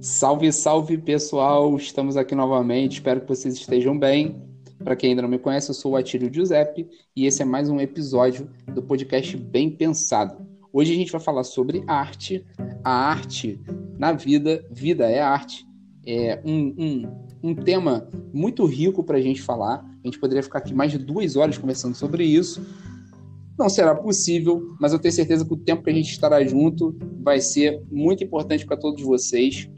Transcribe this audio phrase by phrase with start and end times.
[0.00, 1.76] Salve, salve pessoal!
[1.76, 2.94] Estamos aqui novamente.
[2.94, 4.40] Espero que vocês estejam bem.
[4.78, 7.68] Para quem ainda não me conhece, eu sou o Atílio Giuseppe e esse é mais
[7.68, 10.46] um episódio do podcast Bem Pensado.
[10.72, 12.46] Hoje a gente vai falar sobre arte,
[12.84, 13.60] a arte
[13.98, 15.66] na vida, vida é arte.
[16.06, 19.84] É um, um, um tema muito rico para a gente falar.
[20.04, 22.64] A gente poderia ficar aqui mais de duas horas conversando sobre isso.
[23.58, 26.96] Não será possível, mas eu tenho certeza que o tempo que a gente estará junto
[27.20, 29.68] vai ser muito importante para todos vocês.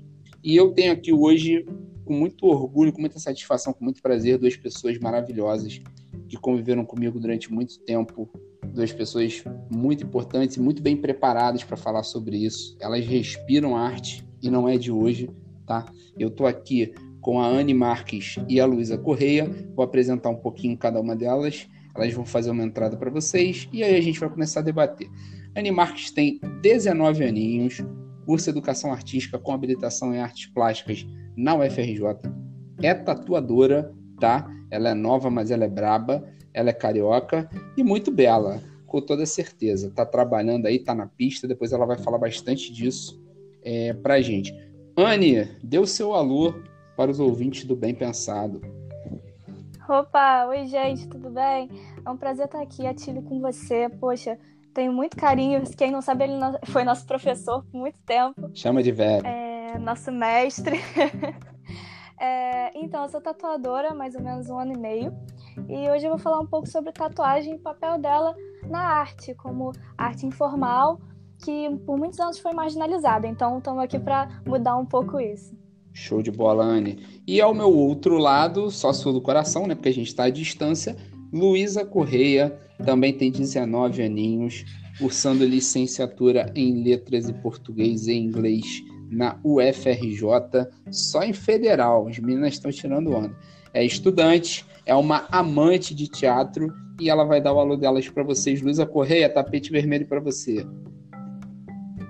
[0.43, 1.67] E eu tenho aqui hoje,
[2.05, 5.81] com muito orgulho, com muita satisfação, com muito prazer, duas pessoas maravilhosas
[6.29, 8.29] que conviveram comigo durante muito tempo.
[8.73, 12.77] Duas pessoas muito importantes e muito bem preparadas para falar sobre isso.
[12.81, 15.29] Elas respiram arte e não é de hoje,
[15.67, 15.85] tá?
[16.19, 19.51] Eu estou aqui com a Anne Marques e a Luísa Correia.
[19.75, 21.67] Vou apresentar um pouquinho cada uma delas.
[21.95, 25.09] Elas vão fazer uma entrada para vocês e aí a gente vai começar a debater.
[25.55, 27.83] Anne Marques tem 19 aninhos,
[28.31, 31.05] curso Educação Artística com habilitação em artes plásticas
[31.37, 32.05] na UFRJ.
[32.81, 34.49] É tatuadora, tá?
[34.71, 36.25] Ela é nova, mas ela é braba.
[36.55, 39.91] Ela é carioca e muito bela, com toda certeza.
[39.91, 41.49] Tá trabalhando aí, tá na pista.
[41.49, 43.21] Depois ela vai falar bastante disso
[43.65, 44.55] é, pra gente.
[44.97, 46.55] Anne, dê o seu alô
[46.97, 48.61] para os ouvintes do Bem Pensado.
[49.89, 51.69] Opa, oi gente, tudo bem?
[52.07, 53.89] É um prazer estar aqui, Atílio, com você.
[53.89, 54.39] Poxa,
[54.73, 55.63] tenho muito carinho.
[55.77, 56.35] Quem não sabe, ele
[56.67, 58.51] foi nosso professor por muito tempo.
[58.55, 59.27] Chama de velho.
[59.27, 60.81] É, nosso mestre.
[62.19, 65.13] é, então, eu sou tatuadora há mais ou menos um ano e meio.
[65.69, 68.35] E hoje eu vou falar um pouco sobre tatuagem e o papel dela
[68.69, 71.01] na arte, como arte informal,
[71.39, 73.27] que por muitos anos foi marginalizada.
[73.27, 75.59] Então, estamos aqui para mudar um pouco isso.
[75.93, 77.05] Show de bola, Anne.
[77.27, 79.75] E ao meu outro lado, sócio do coração, né?
[79.75, 80.97] Porque a gente está à distância,
[81.33, 84.65] Luísa Correia, também tem 19 aninhos,
[84.99, 92.09] cursando licenciatura em Letras e Português e Inglês na UFRJ, só em federal.
[92.09, 93.35] As meninas estão tirando onda.
[93.73, 98.23] É estudante, é uma amante de teatro e ela vai dar o alô delas para
[98.23, 98.61] vocês.
[98.61, 100.67] Luísa Correia, tapete vermelho para você.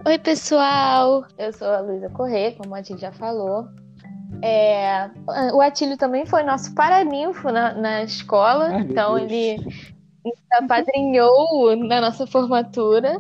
[0.07, 1.27] Oi, pessoal!
[1.39, 3.69] Eu sou a Luísa Correia, como a gente já falou.
[4.43, 5.11] É,
[5.53, 9.57] o Atílio também foi nosso paraninfo na, na escola, Ai, então ele
[10.53, 13.19] apadrinhou na nossa formatura.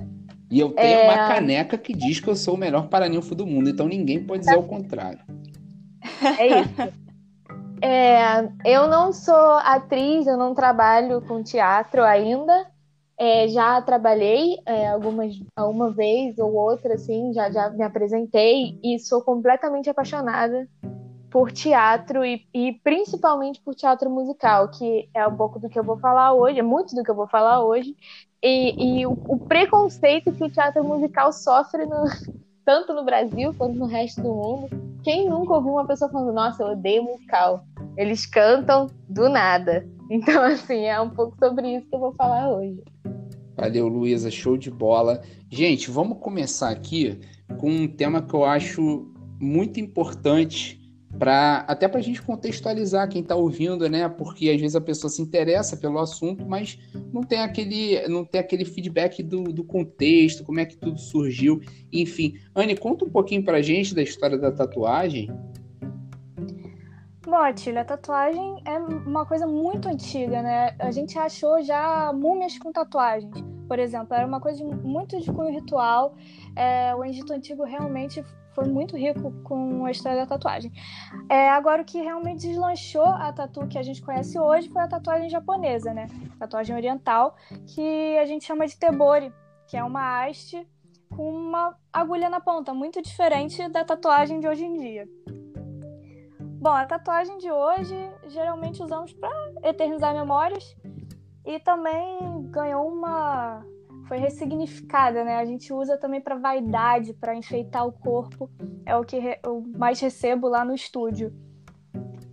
[0.50, 1.04] E eu tenho é...
[1.04, 4.40] uma caneca que diz que eu sou o melhor paraninfo do mundo, então ninguém pode
[4.40, 5.20] dizer o contrário.
[6.38, 7.00] É isso.
[7.82, 12.66] É, eu não sou atriz, eu não trabalho com teatro ainda.
[13.18, 18.98] É, já trabalhei é, algumas, alguma vez ou outra, assim, já, já me apresentei e
[18.98, 20.68] sou completamente apaixonada
[21.30, 25.84] por teatro e, e, principalmente por teatro musical, que é um pouco do que eu
[25.84, 27.96] vou falar hoje, é muito do que eu vou falar hoje,
[28.42, 32.04] e, e o, o, preconceito que o teatro musical sofre no,
[32.64, 34.68] tanto no Brasil quanto no resto do mundo.
[35.04, 37.64] Quem nunca ouviu uma pessoa falando, nossa, eu odeio musical?
[37.96, 39.88] Eles cantam do nada.
[40.10, 42.82] Então, assim, é um pouco sobre isso que eu vou falar hoje.
[43.56, 45.22] Valeu, Luísa, show de bola.
[45.50, 47.20] Gente, vamos começar aqui
[47.58, 49.06] com um tema que eu acho
[49.38, 50.79] muito importante
[51.18, 54.08] para até para a gente contextualizar quem está ouvindo, né?
[54.08, 56.78] Porque às vezes a pessoa se interessa pelo assunto, mas
[57.12, 61.60] não tem aquele, não tem aquele feedback do, do contexto, como é que tudo surgiu,
[61.92, 62.34] enfim.
[62.54, 65.30] Anne, conta um pouquinho para a gente da história da tatuagem.
[67.26, 70.74] Bom, a tatuagem é uma coisa muito antiga, né?
[70.78, 73.32] A gente achou já múmias com tatuagens,
[73.68, 74.14] por exemplo.
[74.14, 76.16] Era uma coisa muito de cunho ritual.
[76.56, 78.24] É, o Egito Antigo realmente
[78.54, 80.72] foi muito rico com a história da tatuagem.
[81.28, 84.88] É, agora, o que realmente deslanchou a tatu que a gente conhece hoje foi a
[84.88, 86.06] tatuagem japonesa, né?
[86.38, 89.32] Tatuagem oriental, que a gente chama de tebori,
[89.66, 90.66] que é uma haste
[91.14, 95.08] com uma agulha na ponta, muito diferente da tatuagem de hoje em dia.
[96.60, 97.96] Bom, a tatuagem de hoje
[98.28, 99.30] geralmente usamos para
[99.62, 100.76] eternizar memórias
[101.44, 103.64] e também ganhou uma
[104.10, 105.36] foi ressignificada, né?
[105.36, 108.50] A gente usa também para vaidade, para enfeitar o corpo.
[108.84, 111.32] É o que eu mais recebo lá no estúdio.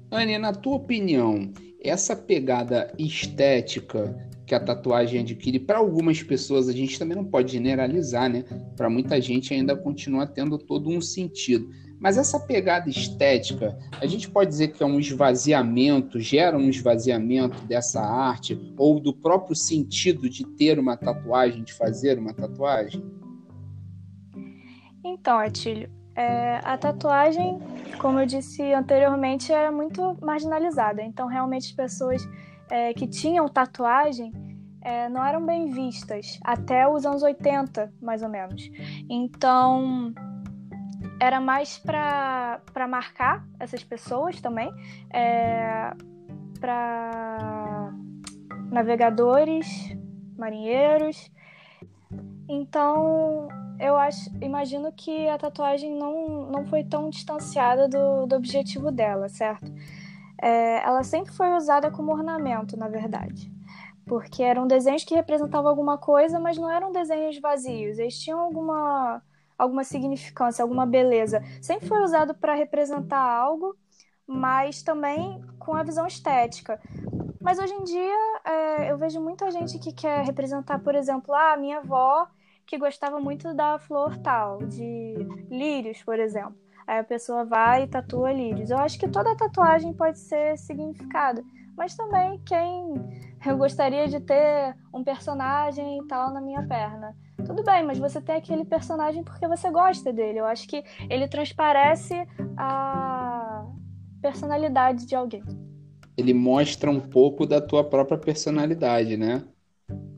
[0.09, 6.71] Anne, na tua opinião, essa pegada estética que a tatuagem adquire, para algumas pessoas, a
[6.71, 8.43] gente também não pode generalizar, né?
[8.75, 11.69] Para muita gente ainda continua tendo todo um sentido.
[11.99, 17.59] Mas essa pegada estética, a gente pode dizer que é um esvaziamento, gera um esvaziamento
[17.65, 23.03] dessa arte ou do próprio sentido de ter uma tatuagem, de fazer uma tatuagem?
[25.03, 27.59] Então, Atílio, é, a tatuagem,
[27.99, 31.01] como eu disse anteriormente, era muito marginalizada.
[31.01, 32.27] Então, realmente, as pessoas
[32.69, 34.31] é, que tinham tatuagem
[34.81, 38.69] é, não eram bem vistas até os anos 80, mais ou menos.
[39.09, 40.13] Então,
[41.19, 44.71] era mais para marcar essas pessoas também,
[45.11, 45.91] é,
[46.59, 47.93] para
[48.71, 49.67] navegadores,
[50.37, 51.31] marinheiros.
[52.47, 53.47] Então,
[53.79, 59.29] eu acho, imagino que a tatuagem não, não foi tão distanciada do, do objetivo dela,
[59.29, 59.71] certo?
[60.41, 63.51] É, ela sempre foi usada como ornamento, na verdade.
[64.05, 67.99] Porque eram desenhos que representavam alguma coisa, mas não eram desenhos vazios.
[67.99, 69.21] Eles tinham alguma,
[69.57, 71.41] alguma significância, alguma beleza.
[71.61, 73.75] Sempre foi usado para representar algo,
[74.25, 76.79] mas também com a visão estética.
[77.41, 81.53] Mas hoje em dia é, eu vejo muita gente que quer representar, por exemplo, ah,
[81.53, 82.27] a minha avó
[82.65, 85.15] que gostava muito da flor tal, de
[85.49, 86.55] lírios, por exemplo.
[86.85, 88.69] Aí a pessoa vai e tatua lírios.
[88.69, 91.43] Eu acho que toda tatuagem pode ser significada,
[91.77, 92.93] mas também quem
[93.45, 97.15] eu gostaria de ter um personagem e tal na minha perna.
[97.45, 100.39] Tudo bem, mas você tem aquele personagem porque você gosta dele.
[100.39, 102.15] Eu acho que ele transparece
[102.57, 103.65] a
[104.21, 105.43] personalidade de alguém.
[106.17, 109.43] Ele mostra um pouco da tua própria personalidade, né?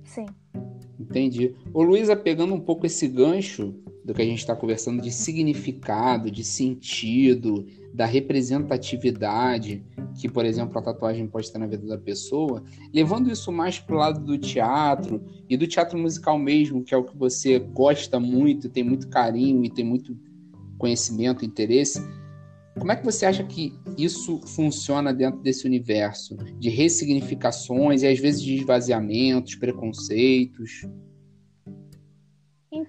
[0.04, 0.25] Sim.
[1.00, 1.56] Entendi.
[1.74, 6.31] Ô Luísa, pegando um pouco esse gancho do que a gente está conversando de significado,
[6.31, 9.83] de sentido, da representatividade
[10.19, 12.63] que, por exemplo, a tatuagem pode ter na vida da pessoa,
[12.94, 16.97] levando isso mais para o lado do teatro e do teatro musical mesmo, que é
[16.97, 20.18] o que você gosta muito, tem muito carinho e tem muito
[20.77, 22.01] conhecimento, interesse.
[22.77, 28.19] Como é que você acha que isso funciona dentro desse universo de ressignificações e às
[28.19, 30.88] vezes de esvaziamentos, preconceitos?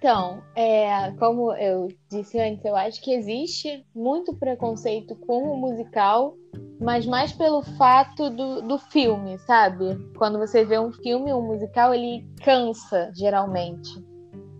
[0.00, 6.34] Então, é, como eu disse antes, eu acho que existe muito preconceito com o musical,
[6.80, 9.98] mas mais pelo fato do, do filme, sabe?
[10.16, 13.90] Quando você vê um filme, um musical, ele cansa, geralmente,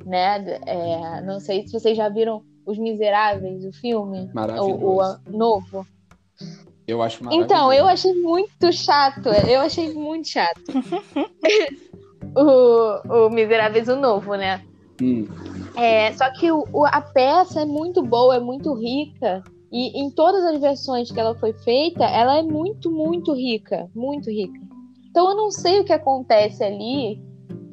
[0.04, 0.60] né?
[0.66, 5.87] É, não sei se vocês já viram Os Miseráveis, o filme, o, o novo.
[6.87, 7.50] Eu acho maravilhoso.
[7.50, 10.60] Então, eu achei muito chato, eu achei muito chato.
[12.37, 14.62] o, o Miseráveis, o novo, né?
[15.00, 15.26] Hum.
[15.76, 19.43] É, só que o, o, a peça é muito boa, é muito rica.
[19.73, 23.88] E em todas as versões que ela foi feita, ela é muito, muito rica.
[23.94, 24.61] Muito rica.
[25.11, 27.20] Então eu não sei o que acontece ali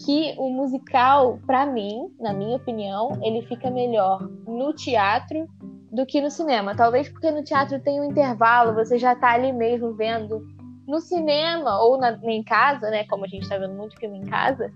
[0.06, 5.48] que o musical, para mim, na minha opinião, ele fica melhor no teatro
[5.92, 6.76] do que no cinema.
[6.76, 10.46] Talvez porque no teatro tem um intervalo, você já tá ali mesmo vendo.
[10.88, 13.04] No cinema ou na, em casa, né?
[13.06, 14.72] Como a gente tá vendo muito filme em casa,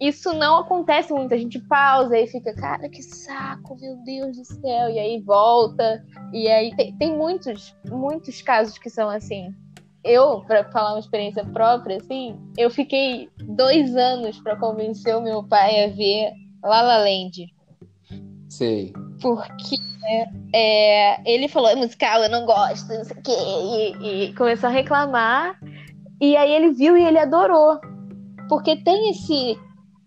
[0.00, 1.34] isso não acontece muito.
[1.34, 4.88] A gente pausa e fica, cara, que saco, meu Deus do céu.
[4.88, 6.02] E aí volta.
[6.32, 9.54] E aí tem, tem muitos, muitos casos que são assim.
[10.02, 15.42] Eu, para falar uma experiência própria, assim, eu fiquei dois anos para convencer o meu
[15.42, 16.32] pai a ver
[16.64, 17.54] La La Land.
[18.48, 18.94] Sei.
[19.20, 19.76] Porque
[20.54, 23.36] é, ele falou, é musical, eu não gosto, não sei o quê.
[24.00, 25.60] E, e começou a reclamar.
[26.18, 27.78] E aí ele viu e ele adorou.
[28.48, 29.58] Porque tem esse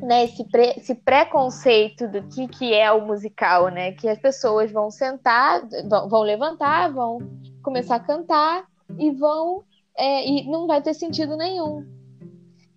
[0.03, 3.91] né, esse, pre, esse preconceito do que, que é o musical, né?
[3.93, 5.61] Que as pessoas vão sentar,
[6.09, 7.19] vão, levantar, vão
[7.61, 8.65] começar a cantar
[8.97, 9.63] e vão.
[9.95, 11.85] É, e não vai ter sentido nenhum.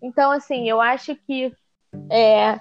[0.02, 1.52] Então, assim, eu acho que
[2.11, 2.61] é,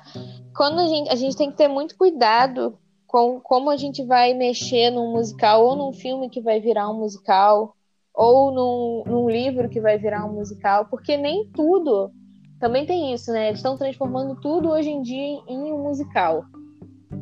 [0.56, 4.34] quando a gente, a gente tem que ter muito cuidado com como a gente vai
[4.34, 7.76] mexer num musical ou num filme que vai virar um musical
[8.14, 12.12] ou num, num livro que vai virar um musical, porque nem tudo
[12.60, 13.48] também tem isso, né?
[13.48, 16.46] Eles estão transformando tudo hoje em dia em um musical.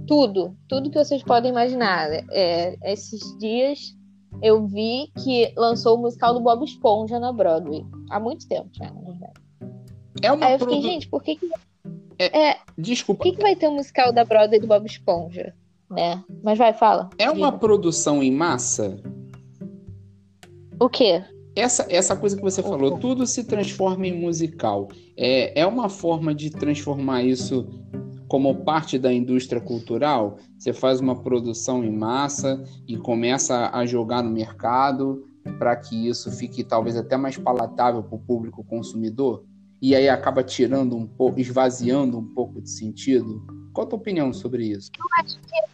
[0.07, 2.09] Tudo, tudo que vocês podem imaginar.
[2.31, 3.95] É, esses dias
[4.41, 7.85] eu vi que lançou o musical do Bob Esponja na Broadway.
[8.09, 9.33] Há muito tempo já, na verdade.
[10.21, 10.87] É uma Aí eu fiquei, produ...
[10.87, 11.49] gente, por que que...
[12.19, 13.23] É, é, desculpa.
[13.23, 15.53] Por que, que vai ter um musical da Broadway do Bob Esponja?
[15.89, 16.23] Né?
[16.43, 17.09] Mas vai, fala.
[17.17, 19.01] É uma produção em massa?
[20.79, 21.23] O quê?
[21.55, 24.87] Essa, essa coisa que você falou, tudo se transforma em musical.
[25.15, 27.67] É, é uma forma de transformar isso
[28.27, 30.37] como parte da indústria cultural?
[30.57, 35.23] Você faz uma produção em massa e começa a jogar no mercado
[35.59, 39.43] para que isso fique talvez até mais palatável para o público consumidor?
[39.81, 43.45] E aí acaba tirando um pouco, esvaziando um pouco de sentido?
[43.73, 44.89] Qual a tua opinião sobre isso?
[44.97, 45.73] Eu acho que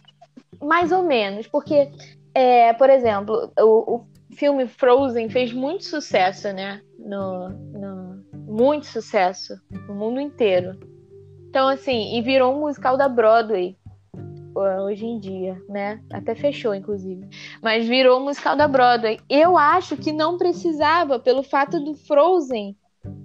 [0.66, 1.90] mais ou menos, porque,
[2.34, 4.06] é, por exemplo, o, o
[4.40, 6.80] filme Frozen fez muito sucesso, né?
[6.98, 9.52] No, no, muito sucesso
[9.86, 10.80] no mundo inteiro.
[11.50, 13.76] Então, assim, e virou um musical da Broadway
[14.82, 16.00] hoje em dia, né?
[16.10, 17.28] Até fechou, inclusive.
[17.62, 19.20] Mas virou um musical da Broadway.
[19.28, 22.74] Eu acho que não precisava, pelo fato do Frozen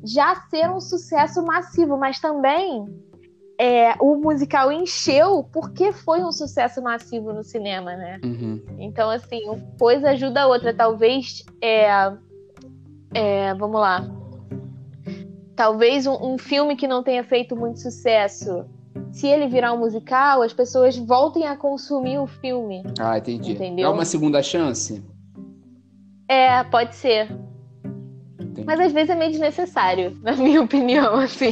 [0.03, 2.85] já ser um sucesso massivo, mas também
[3.59, 8.19] é, o musical encheu porque foi um sucesso massivo no cinema, né?
[8.23, 8.61] Uhum.
[8.77, 10.73] Então, assim, uma coisa ajuda a outra.
[10.73, 11.87] Talvez, é,
[13.13, 14.05] é, vamos lá.
[15.55, 18.65] Talvez um, um, filme que não tenha feito muito sucesso,
[19.11, 22.83] se ele virar um musical, as pessoas voltem a consumir o filme.
[22.99, 23.53] Ah, entendi.
[23.53, 23.87] Entendeu?
[23.87, 25.01] É uma segunda chance?
[26.27, 27.31] É, pode ser.
[28.37, 28.65] Entendi.
[28.65, 31.51] Mas às vezes é meio desnecessário, na minha opinião, assim.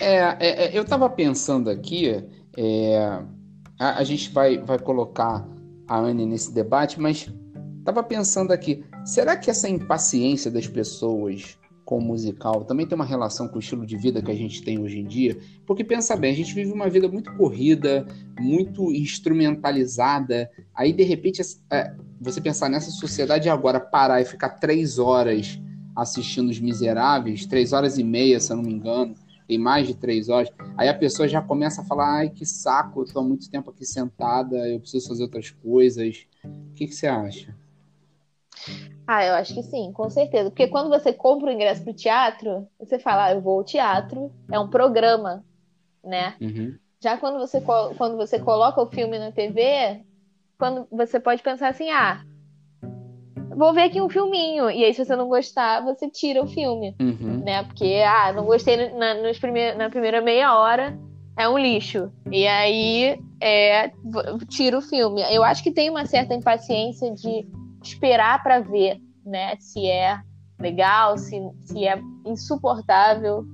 [0.00, 2.24] É, é, é eu estava pensando aqui,
[2.56, 3.22] é,
[3.78, 5.46] a, a, gente vai, vai colocar
[5.86, 7.30] a Anne nesse debate, mas
[7.78, 13.04] estava pensando aqui, será que essa impaciência das pessoas com o musical também tem uma
[13.04, 15.36] relação com o estilo de vida que a gente tem hoje em dia?
[15.66, 18.06] Porque pensa bem, a gente vive uma vida muito corrida,
[18.38, 24.98] muito instrumentalizada, aí de repente é, você pensar nessa sociedade agora, parar e ficar três
[24.98, 25.60] horas
[25.96, 29.14] assistindo Os Miseráveis, três horas e meia, se eu não me engano,
[29.50, 33.00] tem mais de três horas, aí a pessoa já começa a falar, ai, que saco,
[33.00, 36.24] eu tô há muito tempo aqui sentada, eu preciso fazer outras coisas.
[36.44, 37.52] O que, que você acha?
[39.04, 40.50] Ah, eu acho que sim, com certeza.
[40.50, 44.30] Porque quando você compra o ingresso pro teatro, você fala, ah, eu vou ao teatro,
[44.52, 45.44] é um programa,
[46.04, 46.36] né?
[46.40, 46.78] Uhum.
[47.00, 50.04] Já quando você, quando você coloca o filme na TV,
[50.56, 52.24] quando você pode pensar assim, ah,
[53.56, 54.70] vou ver aqui um filminho.
[54.70, 56.94] E aí, se você não gostar, você tira o filme.
[57.00, 57.42] Uhum.
[57.44, 57.62] Né?
[57.64, 59.38] Porque, ah, não gostei na, nos
[59.76, 60.98] na primeira meia hora,
[61.36, 62.10] é um lixo.
[62.30, 63.90] E aí, é,
[64.48, 65.22] tira o filme.
[65.30, 67.46] Eu acho que tem uma certa impaciência de
[67.82, 69.56] esperar para ver, né?
[69.58, 70.20] Se é
[70.58, 73.44] legal, se, se é insuportável,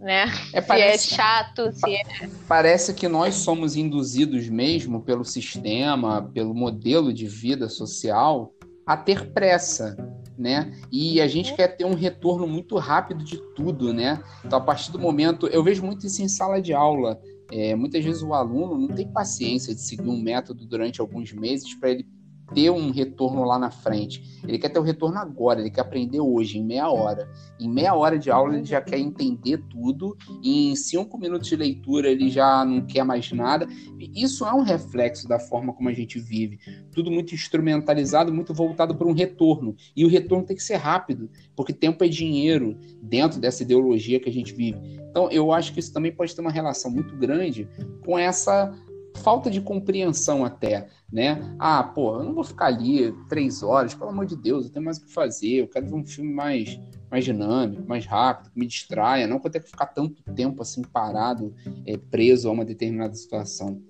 [0.00, 0.26] né?
[0.52, 2.02] É, parece, se é chato, se é...
[2.48, 8.52] Parece que nós somos induzidos mesmo pelo sistema, pelo modelo de vida social
[8.86, 9.96] a ter pressa,
[10.38, 10.72] né?
[10.92, 14.22] E a gente quer ter um retorno muito rápido de tudo, né?
[14.44, 17.20] Então, a partir do momento, eu vejo muito isso em sala de aula.
[17.50, 21.74] É, muitas vezes o aluno não tem paciência de seguir um método durante alguns meses
[21.74, 22.06] para ele
[22.54, 24.22] ter um retorno lá na frente.
[24.46, 27.28] Ele quer ter o um retorno agora, ele quer aprender hoje, em meia hora.
[27.58, 31.56] Em meia hora de aula, ele já quer entender tudo, e em cinco minutos de
[31.56, 33.66] leitura, ele já não quer mais nada.
[34.14, 36.58] Isso é um reflexo da forma como a gente vive.
[36.92, 39.74] Tudo muito instrumentalizado, muito voltado para um retorno.
[39.96, 44.28] E o retorno tem que ser rápido, porque tempo é dinheiro dentro dessa ideologia que
[44.28, 44.78] a gente vive.
[45.10, 47.66] Então, eu acho que isso também pode ter uma relação muito grande
[48.04, 48.72] com essa
[49.16, 51.38] falta de compreensão até, né?
[51.58, 54.84] Ah, pô, eu não vou ficar ali três horas, pelo amor de Deus, eu tenho
[54.84, 56.78] mais o que fazer, eu quero ver um filme mais,
[57.10, 60.62] mais dinâmico, mais rápido, que me distraia, não que eu tenha que ficar tanto tempo
[60.62, 61.54] assim parado,
[61.86, 63.80] é, preso a uma determinada situação.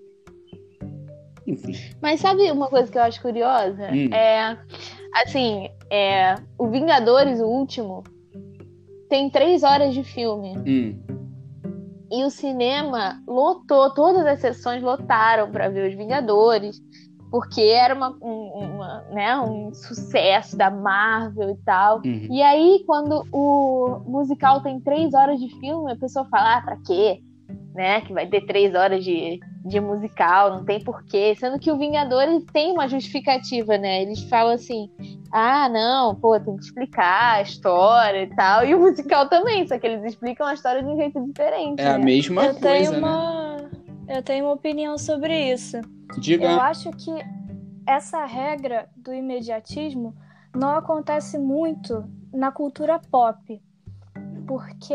[1.47, 1.75] Enfim.
[2.03, 3.89] Mas sabe uma coisa que eu acho curiosa?
[3.93, 4.13] Hum.
[4.13, 4.59] É,
[5.15, 8.03] assim, é, o Vingadores, o último,
[9.09, 10.59] tem três horas de filme.
[10.59, 11.16] Hum.
[12.11, 16.81] E o cinema lotou, todas as sessões lotaram para ver os Vingadores,
[17.31, 21.97] porque era uma, um, uma, né, um sucesso da Marvel e tal.
[21.99, 22.29] Uhum.
[22.31, 26.77] E aí, quando o musical tem três horas de filme, a pessoa fala, ah, pra
[26.87, 27.21] quê?
[27.75, 28.01] Né?
[28.03, 31.35] Que vai ter três horas de, de musical, não tem porquê.
[31.35, 34.03] Sendo que o Vingadores tem uma justificativa, né?
[34.03, 34.91] Eles falam assim:
[35.33, 38.65] ah, não, pô, tem que explicar a história e tal.
[38.65, 41.81] E o musical também, só que eles explicam a história de um jeito diferente.
[41.81, 41.95] É né?
[41.95, 42.69] a mesma eu coisa.
[42.69, 42.99] Tenho né?
[42.99, 43.57] uma...
[44.09, 45.81] Eu tenho uma opinião sobre isso.
[46.19, 46.45] Diga.
[46.45, 47.11] Eu acho que
[47.85, 50.15] essa regra do imediatismo
[50.55, 53.61] não acontece muito na cultura pop.
[54.47, 54.95] Porque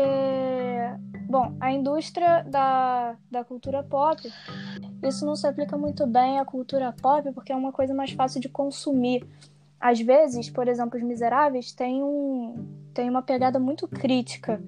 [1.32, 4.20] Bom, a indústria da, da cultura pop,
[5.02, 8.38] isso não se aplica muito bem à cultura pop porque é uma coisa mais fácil
[8.38, 9.26] de consumir.
[9.80, 12.54] Às vezes, por exemplo, Os Miseráveis tem, um,
[12.92, 14.62] tem uma pegada muito crítica,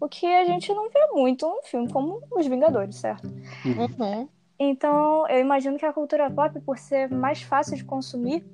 [0.00, 3.28] o que a gente não vê muito num filme como Os Vingadores, certo?
[3.64, 4.28] Uhum.
[4.58, 8.44] Então, eu imagino que a cultura pop, por ser mais fácil de consumir,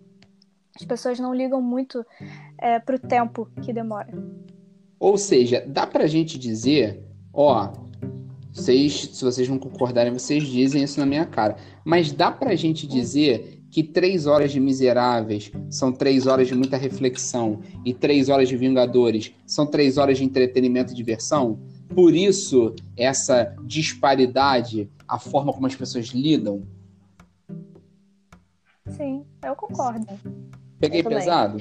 [0.76, 2.04] as pessoas não ligam muito
[2.58, 4.12] é, pro tempo que demora.
[5.00, 7.72] Ou seja, dá pra gente dizer Ó,
[8.52, 11.56] vocês, se vocês não concordarem, vocês dizem isso na minha cara.
[11.84, 16.76] Mas dá pra gente dizer que três horas de Miseráveis são três horas de muita
[16.76, 21.58] reflexão e três horas de Vingadores são três horas de entretenimento e diversão?
[21.92, 26.62] Por isso, essa disparidade, a forma como as pessoas lidam?
[28.90, 30.06] Sim, eu concordo.
[30.78, 31.58] Peguei eu pesado?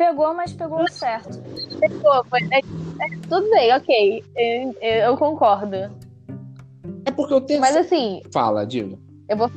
[0.00, 1.42] Pegou, mas pegou certo.
[1.78, 2.40] Pegou, foi.
[2.44, 4.24] É, é, tudo bem, ok.
[4.34, 5.76] Eu, eu, concordo.
[7.04, 7.60] É porque eu tenho.
[7.60, 8.22] Mas assim.
[8.32, 8.98] Fala, diga.
[9.28, 9.50] Eu, vou...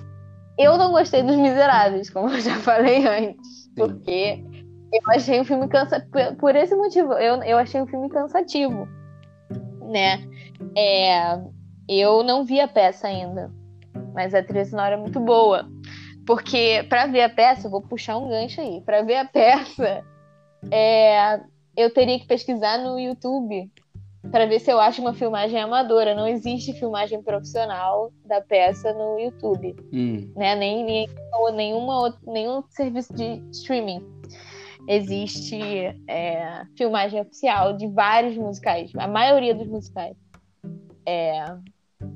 [0.58, 3.64] eu não gostei dos Miseráveis, como eu já falei antes.
[3.64, 3.72] Sim.
[3.74, 4.44] Porque
[4.92, 6.36] eu achei o filme cansativo.
[6.36, 8.86] Por esse motivo, eu, eu achei o filme cansativo.
[9.90, 10.28] Né?
[10.76, 11.40] É...
[11.88, 13.50] Eu não vi a peça ainda,
[14.14, 15.66] mas a trilha sonora é muito boa.
[16.26, 18.82] Porque para ver a peça, eu vou puxar um gancho aí.
[18.82, 20.04] Para ver a peça,
[20.72, 21.42] é,
[21.76, 23.72] eu teria que pesquisar no YouTube
[24.32, 26.16] para ver se eu acho uma filmagem amadora.
[26.16, 30.32] Não existe filmagem profissional da peça no YouTube, hum.
[30.36, 30.56] né?
[30.56, 31.10] Nem, nem
[31.54, 34.02] nenhuma nenhum serviço de streaming
[34.88, 35.60] existe
[36.08, 40.16] é, filmagem oficial de vários musicais, a maioria dos musicais.
[41.06, 41.46] É,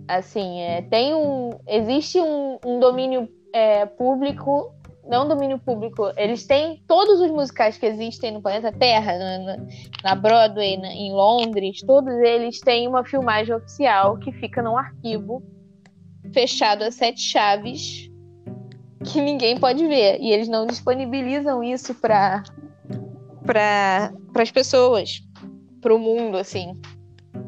[0.07, 4.73] assim, é, tem um, existe um, um domínio é, público,
[5.09, 9.57] não domínio público, eles têm todos os musicais que existem no planeta Terra, na,
[10.03, 15.41] na Broadway, na, em Londres, todos eles têm uma filmagem oficial que fica num arquivo
[16.33, 18.09] fechado a sete chaves
[19.05, 22.43] que ninguém pode ver e eles não disponibilizam isso para
[23.45, 25.21] para as pessoas,
[25.79, 26.73] para o mundo, assim.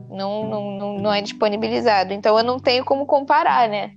[0.10, 2.14] Não, não, não, não é disponibilizado.
[2.14, 3.92] Então eu não tenho como comparar, né?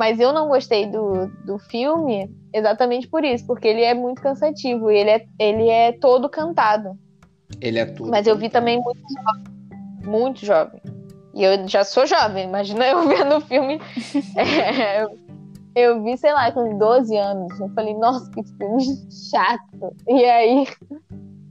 [0.00, 4.90] Mas eu não gostei do, do filme exatamente por isso, porque ele é muito cansativo.
[4.90, 6.98] Ele é, ele é todo cantado.
[7.60, 8.10] Ele é tudo.
[8.10, 9.44] Mas eu vi também muito jovem.
[10.02, 10.80] Muito jovem.
[11.34, 13.78] E eu já sou jovem, imagina eu vendo o filme.
[14.38, 15.04] é,
[15.74, 17.60] eu vi, sei lá, com 12 anos.
[17.60, 18.82] Eu falei, nossa, que filme
[19.30, 19.94] chato.
[20.08, 20.66] E aí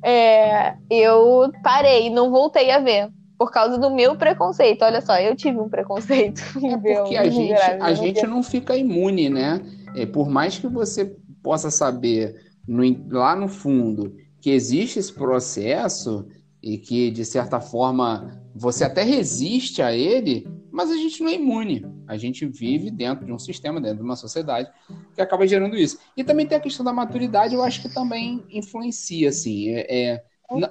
[0.03, 3.11] é, eu parei, não voltei a ver.
[3.39, 4.83] Por causa do meu preconceito.
[4.83, 6.41] Olha só, eu tive um preconceito.
[6.61, 9.61] É porque a gente, a gente não fica imune, né?
[9.95, 12.35] É, por mais que você possa saber
[12.67, 16.27] no, lá no fundo que existe esse processo
[16.61, 21.35] e que, de certa forma, você até resiste a ele, mas a gente não é
[21.35, 21.85] imune.
[22.07, 24.69] A gente vive dentro de um sistema, dentro de uma sociedade
[25.15, 25.97] que acaba gerando isso.
[26.15, 29.69] E também tem a questão da maturidade, eu acho que também influencia, assim.
[29.69, 30.23] É, é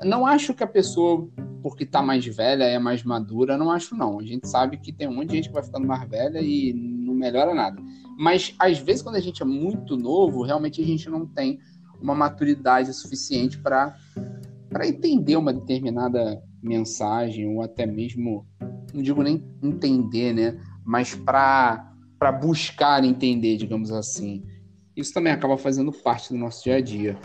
[0.04, 1.28] não acho que a pessoa,
[1.62, 4.18] porque está mais velha, é mais madura, não acho não.
[4.18, 6.72] A gente sabe que tem um monte de gente que vai ficando mais velha e
[6.72, 7.80] não melhora nada.
[8.18, 11.58] Mas às vezes quando a gente é muito novo, realmente a gente não tem
[12.00, 13.96] uma maturidade suficiente para
[14.68, 18.46] para entender uma determinada mensagem ou até mesmo
[18.92, 20.60] não digo nem entender, né?
[20.84, 21.92] Mas para
[22.40, 24.42] buscar entender, digamos assim.
[24.96, 27.16] Isso também acaba fazendo parte do nosso dia a dia.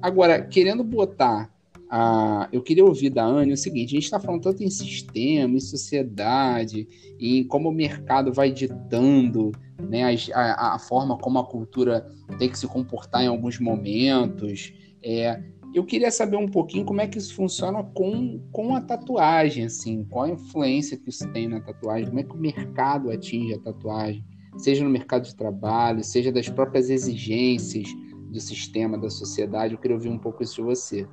[0.00, 1.50] Agora, querendo botar
[1.90, 2.48] a.
[2.52, 5.60] Eu queria ouvir da Anne o seguinte: a gente está falando tanto em sistema, em
[5.60, 12.48] sociedade, em como o mercado vai ditando né, a, a forma como a cultura tem
[12.48, 14.72] que se comportar em alguns momentos.
[15.02, 15.42] É,
[15.74, 20.04] eu queria saber um pouquinho como é que isso funciona com, com a tatuagem, assim,
[20.04, 23.60] qual a influência que isso tem na tatuagem, como é que o mercado atinge a
[23.60, 24.24] tatuagem,
[24.56, 27.86] seja no mercado de trabalho, seja das próprias exigências
[28.30, 29.74] do sistema, da sociedade.
[29.74, 31.06] Eu queria ouvir um pouco isso de você.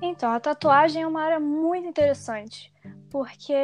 [0.00, 2.72] Então, a tatuagem é uma área muito interessante,
[3.10, 3.54] porque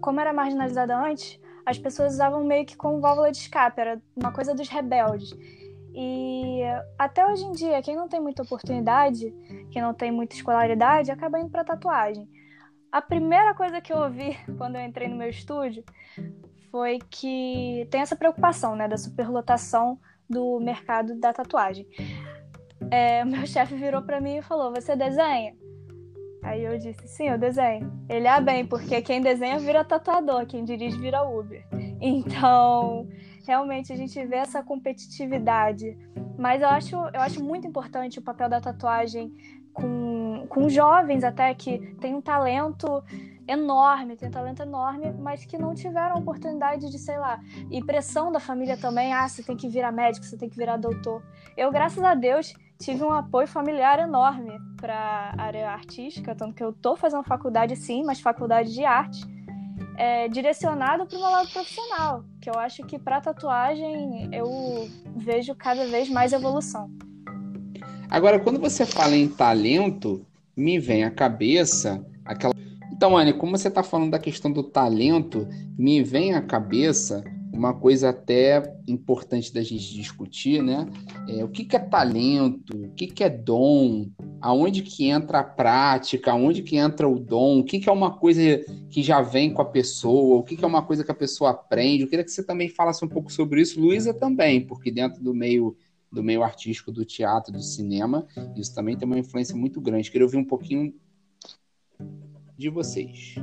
[0.00, 4.32] como era marginalizada antes, as pessoas usavam meio que como válvula de escape, era uma
[4.32, 5.30] coisa dos rebeldes.
[5.94, 6.62] E
[6.98, 9.32] até hoje em dia, quem não tem muita oportunidade,
[9.70, 12.28] quem não tem muita escolaridade, acaba indo para tatuagem.
[12.92, 15.84] A primeira coisa que eu ouvi quando eu entrei no meu estúdio
[16.70, 21.86] foi que tem essa preocupação, né, da superlotação do mercado da tatuagem.
[22.90, 25.54] É, meu chefe virou para mim e falou: "Você desenha?"
[26.42, 30.64] Aí eu disse: "Sim, eu desenho." Ele: "Ah, bem, porque quem desenha vira tatuador, quem
[30.64, 31.64] dirige vira Uber."
[32.02, 33.06] Então,
[33.46, 35.94] realmente a gente vê essa competitividade.
[36.38, 39.30] Mas eu acho, eu acho muito importante o papel da tatuagem
[39.74, 43.02] com, com jovens até que têm um talento
[43.46, 47.40] enorme, tem um talento enorme, mas que não tiveram oportunidade de, sei lá,
[47.70, 50.76] e pressão da família também, ah, você tem que virar médico, você tem que virar
[50.76, 51.22] doutor.
[51.56, 56.64] Eu, graças a Deus, tive um apoio familiar enorme para a área artística, tanto que
[56.64, 59.20] eu estou fazendo faculdade sim, mas faculdade de arte
[59.96, 65.54] é, direcionado para o meu lado profissional, que eu acho que para tatuagem eu vejo
[65.54, 66.90] cada vez mais evolução.
[68.08, 70.24] Agora, quando você fala em talento,
[70.56, 72.54] me vem à cabeça aquela.
[72.90, 75.46] Então, Anne, como você está falando da questão do talento,
[75.78, 80.86] me vem à cabeça uma coisa até importante da gente discutir, né?
[81.28, 84.08] É, o que, que é talento, o que, que é dom,
[84.40, 88.16] aonde que entra a prática, aonde que entra o dom, o que, que é uma
[88.16, 88.40] coisa
[88.88, 91.50] que já vem com a pessoa, o que, que é uma coisa que a pessoa
[91.50, 92.02] aprende.
[92.02, 95.34] Eu queria que você também falasse um pouco sobre isso, Luísa também, porque dentro do
[95.34, 95.76] meio
[96.12, 100.10] do meio artístico do teatro, do cinema, isso também tem uma influência muito grande.
[100.10, 100.92] Queria ouvir um pouquinho
[102.58, 103.36] de vocês.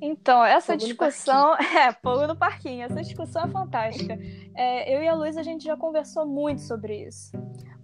[0.00, 1.54] Então, essa fogo discussão.
[1.74, 2.82] É, fogo no parquinho.
[2.82, 4.18] Essa discussão é fantástica.
[4.54, 7.30] É, eu e a Luísa, a gente já conversou muito sobre isso.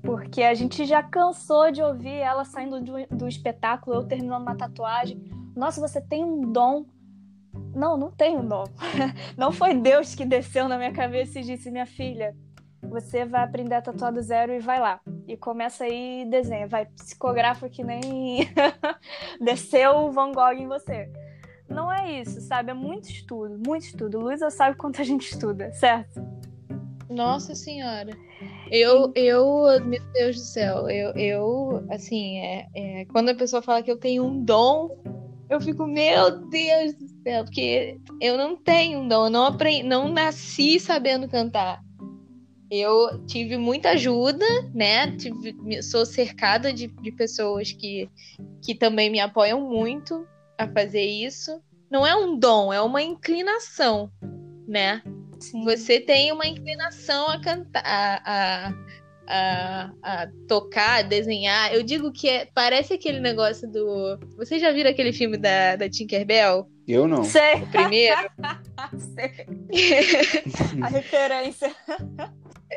[0.02, 4.56] Porque a gente já cansou de ouvir ela saindo do, do espetáculo, eu terminando uma
[4.56, 5.22] tatuagem.
[5.54, 6.86] Nossa, você tem um dom.
[7.74, 8.64] não, não tenho dom.
[9.36, 12.34] Não foi Deus que desceu na minha cabeça e disse, minha filha,
[12.82, 15.00] você vai aprender a tatuar do zero e vai lá.
[15.26, 16.66] E começa aí e desenha.
[16.66, 18.48] Vai psicografa que nem
[19.40, 21.10] desceu o Van Gogh em você.
[21.68, 22.70] Não é isso, sabe?
[22.70, 24.20] É muito estudo, muito estudo.
[24.20, 26.20] Luísa sabe quanto a gente estuda, certo?
[27.08, 28.16] Nossa senhora.
[28.70, 33.82] Eu, eu, meu Deus do céu, eu, eu assim, é, é, quando a pessoa fala
[33.82, 34.90] que eu tenho um dom,
[35.48, 39.82] eu fico, meu Deus do céu, porque eu não tenho um dom, eu não aprendi,
[39.82, 41.82] não nasci sabendo cantar.
[42.70, 45.16] Eu tive muita ajuda, né?
[45.16, 48.10] Tive, sou cercada de, de pessoas que,
[48.62, 50.26] que também me apoiam muito
[50.58, 51.62] a fazer isso.
[51.90, 54.10] Não é um dom, é uma inclinação,
[54.66, 55.02] né?
[55.40, 55.64] Sim.
[55.64, 58.74] Você tem uma inclinação a cantar, a,
[59.26, 61.72] a, a, tocar, a desenhar.
[61.72, 64.18] Eu digo que é, parece aquele negócio do.
[64.36, 66.68] Vocês já viram aquele filme da, da Tinkerbell?
[66.86, 67.22] Eu não.
[67.22, 67.54] Sei.
[67.54, 68.28] O primeiro?
[69.14, 69.46] Sei.
[70.82, 71.74] a referência.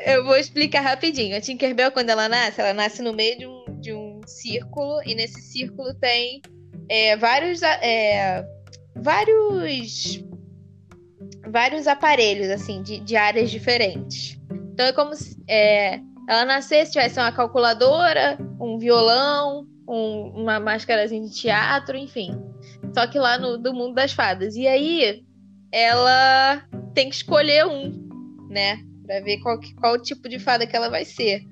[0.06, 1.36] Eu vou explicar rapidinho.
[1.36, 5.14] A Tinkerbell, quando ela nasce, ela nasce no meio de um, de um círculo, e
[5.14, 6.40] nesse círculo tem
[6.92, 7.62] é, vários.
[7.62, 8.44] É,
[8.94, 10.22] vários
[11.48, 14.38] vários aparelhos, assim, de, de áreas diferentes.
[14.72, 21.26] Então é como se é, ela nascesse, tivesse uma calculadora, um violão, um, uma máscarazinha
[21.26, 22.30] de teatro, enfim.
[22.94, 24.54] Só que lá no do mundo das fadas.
[24.54, 25.24] E aí
[25.70, 26.62] ela
[26.94, 28.08] tem que escolher um,
[28.50, 28.78] né?
[29.06, 31.42] Pra ver qual, qual tipo de fada que ela vai ser.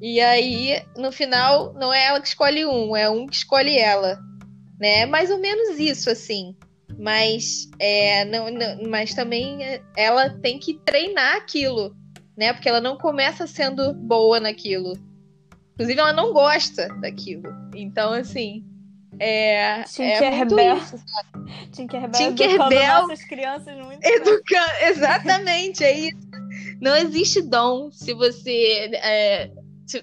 [0.00, 4.18] E aí, no final, não é ela que escolhe um, é um que escolhe ela.
[4.78, 5.00] Né?
[5.00, 6.54] É mais ou menos isso, assim
[6.98, 9.58] mas é, não, não, mas também
[9.96, 11.94] ela tem que treinar aquilo,
[12.36, 12.52] né?
[12.52, 14.92] Porque ela não começa sendo boa naquilo.
[15.74, 17.44] Inclusive, ela não gosta daquilo.
[17.74, 18.64] Então, assim.
[19.18, 20.76] É, Tinkerbell.
[20.76, 21.04] É isso,
[21.72, 24.04] Tinkerbell, Tinkerbell nossas crianças muito.
[24.04, 24.60] Educa...
[24.88, 26.26] Exatamente, é isso.
[26.80, 29.50] Não existe dom se você é,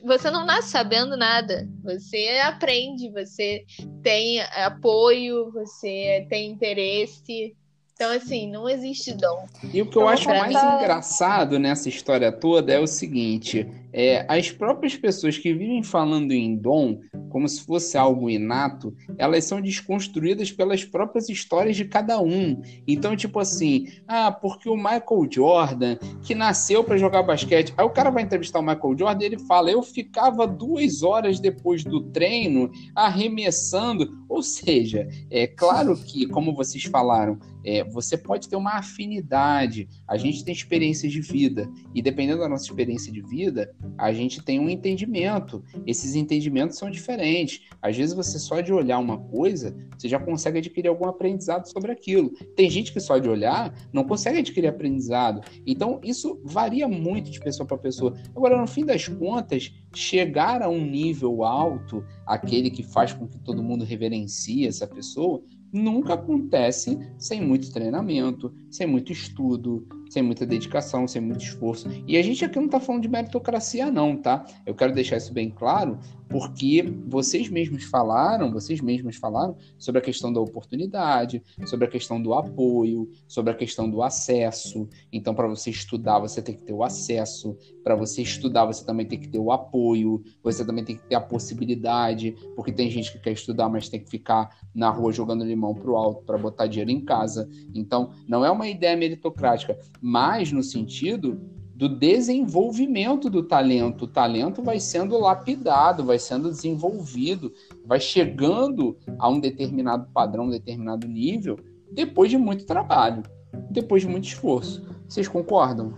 [0.04, 1.68] você não nasce sabendo nada.
[1.84, 3.66] Você aprende, você
[4.02, 7.56] tem apoio, você tem interesse.
[7.94, 9.46] Então, assim, não existe dom.
[9.74, 14.26] E o que eu então, acho mais engraçado nessa história toda é o seguinte: é,
[14.28, 17.00] as próprias pessoas que vivem falando em dom
[17.34, 22.62] como se fosse algo inato, elas são desconstruídas pelas próprias histórias de cada um.
[22.88, 27.90] Então, tipo assim, ah, porque o Michael Jordan, que nasceu para jogar basquete, aí o
[27.90, 32.02] cara vai entrevistar o Michael Jordan e ele fala: eu ficava duas horas depois do
[32.12, 34.24] treino arremessando.
[34.30, 40.18] Ou seja, é claro que, como vocês falaram, é, você pode ter uma afinidade, a
[40.18, 44.60] gente tem experiências de vida, e dependendo da nossa experiência de vida, a gente tem
[44.60, 45.64] um entendimento.
[45.86, 47.62] Esses entendimentos são diferentes.
[47.82, 51.92] Às vezes você só de olhar uma coisa, você já consegue adquirir algum aprendizado sobre
[51.92, 52.32] aquilo.
[52.56, 55.42] Tem gente que só de olhar não consegue adquirir aprendizado.
[55.66, 58.14] Então isso varia muito de pessoa para pessoa.
[58.36, 63.40] Agora, no fim das contas, chegar a um nível alto, aquele que faz com que
[63.40, 65.44] todo mundo reverencie essa pessoa,
[65.74, 71.90] nunca acontece sem muito treinamento, sem muito estudo, sem muita dedicação, sem muito esforço.
[72.08, 74.46] E a gente aqui não está falando de meritocracia, não, tá?
[74.64, 80.02] Eu quero deixar isso bem claro, porque vocês mesmos falaram, vocês mesmos falaram sobre a
[80.02, 84.88] questão da oportunidade, sobre a questão do apoio, sobre a questão do acesso.
[85.12, 87.58] Então, para você estudar, você tem que ter o acesso.
[87.84, 90.24] Para você estudar, você também tem que ter o apoio.
[90.42, 94.00] Você também tem que ter a possibilidade, porque tem gente que quer estudar, mas tem
[94.00, 97.50] que ficar na rua jogando limão pro alto para botar dinheiro em casa.
[97.74, 101.40] Então, não é uma ideia meritocrática mas no sentido
[101.74, 104.06] do desenvolvimento do talento.
[104.06, 107.52] O talento vai sendo lapidado, vai sendo desenvolvido,
[107.86, 111.58] vai chegando a um determinado padrão, um determinado nível,
[111.92, 113.24] depois de muito trabalho,
[113.70, 114.86] depois de muito esforço.
[115.08, 115.94] Vocês concordam?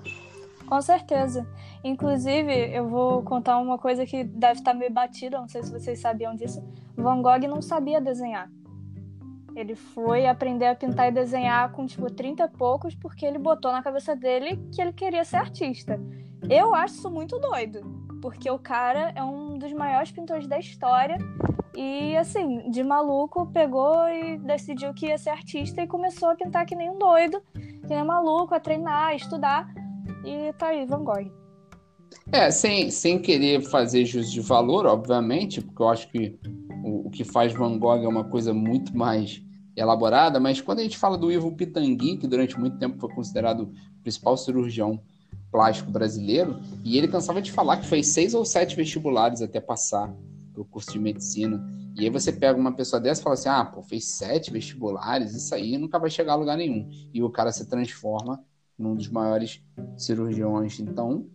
[0.66, 1.48] Com certeza.
[1.84, 6.00] Inclusive, eu vou contar uma coisa que deve estar meio batida, não sei se vocês
[6.00, 6.64] sabiam disso.
[6.98, 8.50] Van Gogh não sabia desenhar.
[9.56, 13.72] Ele foi aprender a pintar e desenhar com, tipo, 30 e poucos, porque ele botou
[13.72, 16.00] na cabeça dele que ele queria ser artista.
[16.50, 17.82] Eu acho isso muito doido,
[18.22, 21.18] porque o cara é um dos maiores pintores da história
[21.76, 26.66] e, assim, de maluco, pegou e decidiu que ia ser artista e começou a pintar
[26.66, 29.74] que nem um doido, que nem um maluco, a treinar, a estudar.
[30.26, 31.32] E tá aí, Van Gogh.
[32.32, 36.40] É, sem, sem querer fazer juízo de valor, obviamente, porque eu acho que
[36.84, 39.45] o, o que faz Van Gogh é uma coisa muito mais
[39.76, 43.64] elaborada, mas quando a gente fala do Ivo Pitangui, que durante muito tempo foi considerado
[43.64, 45.02] o principal cirurgião
[45.52, 50.14] plástico brasileiro, e ele cansava de falar que fez seis ou sete vestibulares até passar
[50.54, 51.66] para o curso de medicina.
[51.96, 55.34] E aí você pega uma pessoa dessa e fala assim: ah, pô, fez sete vestibulares,
[55.34, 56.90] isso aí nunca vai chegar a lugar nenhum.
[57.14, 58.44] E o cara se transforma
[58.78, 59.62] num dos maiores
[59.98, 60.80] cirurgiões.
[60.80, 61.26] Então,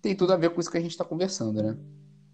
[0.00, 1.76] tem tudo a ver com isso que a gente está conversando, né?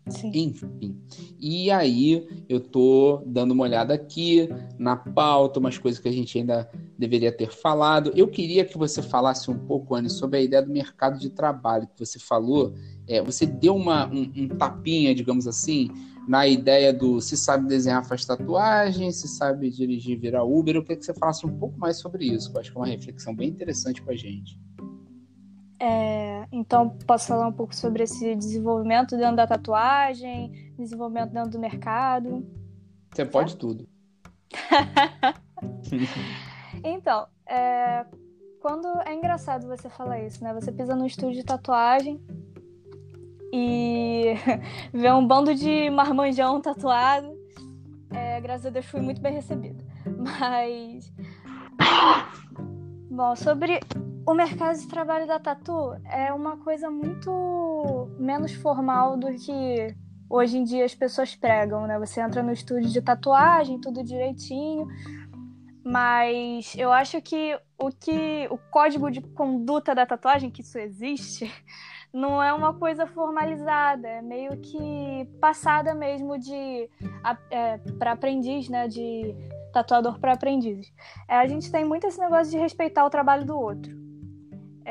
[0.08, 0.30] Sim.
[0.34, 0.96] Enfim.
[1.38, 6.38] E aí, eu tô dando uma olhada aqui na pauta, umas coisas que a gente
[6.38, 8.12] ainda deveria ter falado.
[8.14, 11.86] Eu queria que você falasse um pouco, Anne, sobre a ideia do mercado de trabalho
[11.86, 12.74] que você falou.
[13.06, 15.90] É, você deu uma, um, um tapinha, digamos assim,
[16.28, 20.76] na ideia do se sabe desenhar faz tatuagem, se sabe dirigir virar Uber.
[20.76, 22.80] Eu queria que você falasse um pouco mais sobre isso, que eu acho que é
[22.80, 24.58] uma reflexão bem interessante para a gente.
[25.82, 31.58] É, então, posso falar um pouco sobre esse desenvolvimento dentro da tatuagem, desenvolvimento dentro do
[31.58, 32.46] mercado.
[33.10, 33.88] Você pode tudo.
[36.84, 38.04] então, é,
[38.60, 40.52] quando é engraçado você falar isso, né?
[40.52, 42.20] Você pisa no estúdio de tatuagem
[43.50, 44.34] e
[44.92, 47.34] vê um bando de marmanjão tatuado.
[48.10, 49.82] É, graças a Deus fui muito bem recebida.
[50.04, 51.10] Mas.
[53.10, 53.80] Bom, sobre
[54.24, 59.96] o mercado de trabalho da Tatu é uma coisa muito menos formal do que
[60.28, 61.98] hoje em dia as pessoas pregam, né?
[61.98, 64.86] Você entra no estúdio de tatuagem, tudo direitinho,
[65.82, 71.52] mas eu acho que o que o código de conduta da tatuagem, que isso existe,
[72.14, 76.88] não é uma coisa formalizada, é meio que passada mesmo de
[77.50, 78.86] é, para aprendiz, né?
[78.86, 79.34] De
[79.72, 80.92] tatuador para aprendizes.
[81.28, 84.00] É, a gente tem muito esse negócio de respeitar o trabalho do outro.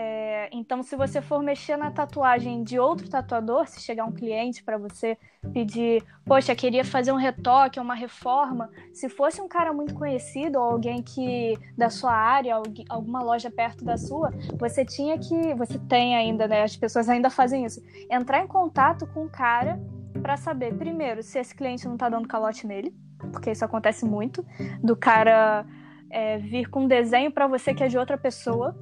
[0.02, 4.64] É, então, se você for mexer na tatuagem de outro tatuador, se chegar um cliente
[4.64, 5.18] para você
[5.52, 10.64] pedir, poxa, queria fazer um retoque, uma reforma, se fosse um cara muito conhecido ou
[10.64, 12.56] alguém que da sua área,
[12.88, 16.64] alguma loja perto da sua, você tinha que, você tem ainda, né?
[16.64, 19.78] As pessoas ainda fazem isso, entrar em contato com o cara
[20.22, 22.96] para saber primeiro se esse cliente não está dando calote nele,
[23.32, 24.46] porque isso acontece muito,
[24.84, 25.66] do cara
[26.10, 28.76] é, vir com um desenho para você que é de outra pessoa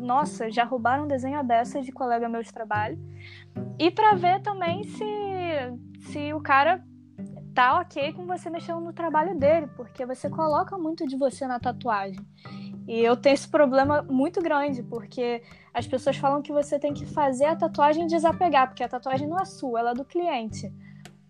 [0.00, 2.98] nossa, já roubaram um desenho dessa de colega meu de trabalho.
[3.78, 5.04] E para ver também se,
[6.10, 6.84] se o cara
[7.54, 11.60] tá ok com você mexendo no trabalho dele, porque você coloca muito de você na
[11.60, 12.20] tatuagem.
[12.88, 15.42] E eu tenho esse problema muito grande, porque
[15.72, 19.38] as pessoas falam que você tem que fazer a tatuagem desapegar, porque a tatuagem não
[19.38, 20.72] é sua, ela é do cliente.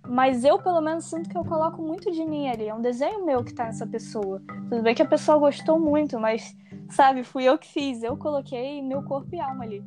[0.07, 2.69] Mas eu, pelo menos, sinto que eu coloco muito de mim ali.
[2.69, 4.43] É um desenho meu que tá nessa pessoa.
[4.69, 6.55] Tudo bem que a pessoa gostou muito, mas
[6.93, 8.03] Sabe, fui eu que fiz.
[8.03, 9.83] Eu coloquei meu corpo e alma ali.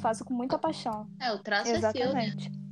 [0.00, 1.06] Faço com muita paixão.
[1.20, 2.02] É, o traço Exatamente.
[2.02, 2.62] é seu, né?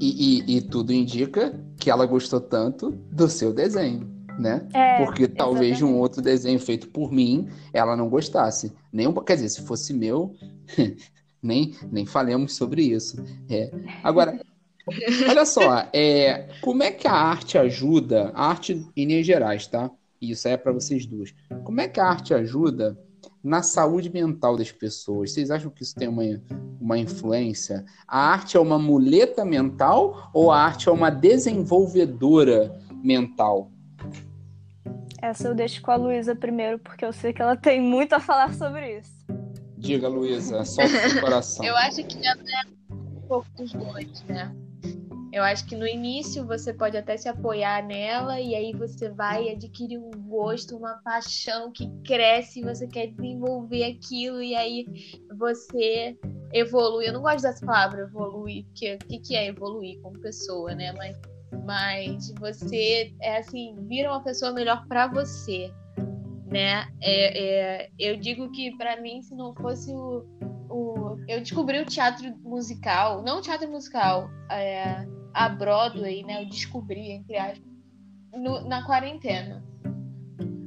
[0.00, 4.06] E, e, e, tudo indica que ela gostou tanto do seu desenho,
[4.38, 4.66] né?
[4.74, 8.72] É, Porque talvez de um outro desenho feito por mim ela não gostasse.
[8.92, 10.34] Nem quer dizer, se fosse meu,
[11.40, 13.16] nem, nem falemos sobre isso.
[13.48, 13.70] É.
[14.02, 14.38] Agora,
[15.28, 19.90] olha só, é, como é que a arte ajuda, a arte em linhas gerais, tá?
[20.30, 21.34] isso é para vocês duas.
[21.64, 22.98] Como é que a arte ajuda
[23.42, 25.32] na saúde mental das pessoas?
[25.32, 26.22] Vocês acham que isso tem uma,
[26.80, 27.84] uma influência?
[28.06, 33.70] A arte é uma muleta mental ou a arte é uma desenvolvedora mental?
[35.20, 38.20] Essa eu deixo com a Luísa primeiro, porque eu sei que ela tem muito a
[38.20, 39.24] falar sobre isso.
[39.78, 41.64] Diga, Luísa, solta seu coração.
[41.64, 42.34] eu acho que é
[42.90, 44.54] um pouco dos dois, né?
[45.34, 49.48] Eu acho que no início você pode até se apoiar nela e aí você vai
[49.48, 54.86] adquirir um gosto, uma paixão que cresce você quer desenvolver aquilo e aí
[55.36, 56.16] você
[56.52, 57.08] evolui.
[57.08, 60.92] Eu não gosto dessa palavra evoluir, porque o que, que é evoluir como pessoa, né?
[60.92, 61.16] Mas,
[61.64, 65.68] mas você é assim, vira uma pessoa melhor para você,
[66.46, 66.86] né?
[67.02, 70.24] É, é, eu digo que para mim, se não fosse o,
[70.70, 76.42] o, eu descobri o teatro musical, não o teatro musical, é, a Broadway, né?
[76.42, 77.66] Eu descobri, entre aspas,
[78.32, 79.62] no, na quarentena.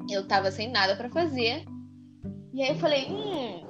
[0.09, 1.65] Eu tava sem nada para fazer.
[2.53, 3.67] E aí eu falei, hum,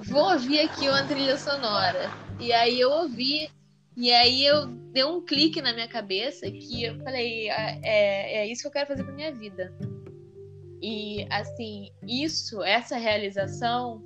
[0.00, 2.10] vou ouvir aqui uma trilha sonora.
[2.38, 3.50] E aí eu ouvi.
[3.96, 8.46] E aí eu deu um clique na minha cabeça que eu falei, é, é, é
[8.46, 9.74] isso que eu quero fazer pra minha vida.
[10.80, 14.00] E assim, isso, essa realização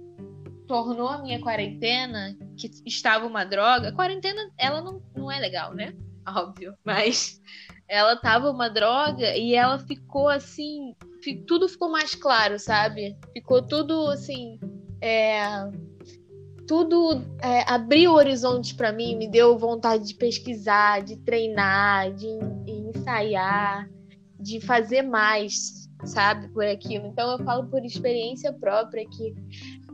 [0.67, 3.93] tornou a minha quarentena, que estava uma droga.
[3.93, 5.95] Quarentena, ela não, não é legal, né?
[6.29, 7.41] óbvio, mas
[7.89, 10.95] ela tava uma droga e ela ficou assim,
[11.47, 13.17] tudo ficou mais claro, sabe?
[13.33, 14.59] Ficou tudo assim,
[15.01, 15.43] é,
[16.67, 22.73] tudo é, abriu horizontes para mim, me deu vontade de pesquisar, de treinar, de, de
[22.73, 23.89] ensaiar,
[24.41, 27.07] de fazer mais, sabe, por aquilo.
[27.07, 29.35] Então eu falo por experiência própria que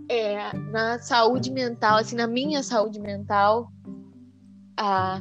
[0.08, 3.70] é, na saúde mental, assim, na minha saúde mental,
[4.76, 5.20] a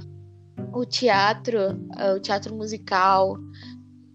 [0.74, 1.60] o teatro,
[2.16, 3.38] o teatro musical,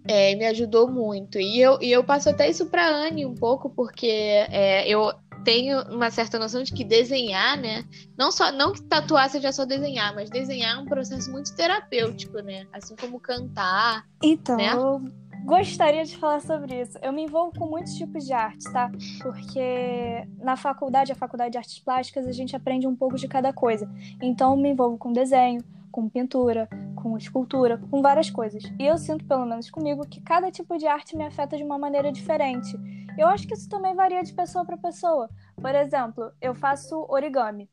[0.04, 1.38] É, me ajudou muito.
[1.38, 5.12] E eu, e eu passo até isso pra Anne um pouco, porque é, eu
[5.44, 7.84] tenho uma certa noção de que desenhar, né?
[8.18, 12.38] Não só não que tatuar seja só desenhar, mas desenhar é um processo muito terapêutico,
[12.40, 12.66] né?
[12.72, 14.04] Assim como cantar.
[14.22, 14.72] Então, né?
[14.72, 15.00] eu
[15.44, 16.98] gostaria de falar sobre isso.
[17.02, 18.90] Eu me envolvo com muitos tipos de arte, tá?
[19.20, 23.52] Porque na faculdade, a faculdade de artes plásticas, a gente aprende um pouco de cada
[23.52, 23.88] coisa.
[24.20, 25.60] Então, eu me envolvo com desenho,
[25.92, 28.62] com pintura, com escultura, com várias coisas.
[28.78, 31.78] E eu sinto, pelo menos comigo, que cada tipo de arte me afeta de uma
[31.78, 32.74] maneira diferente.
[33.18, 35.28] Eu acho que isso também varia de pessoa para pessoa.
[35.54, 37.68] Por exemplo, eu faço origami.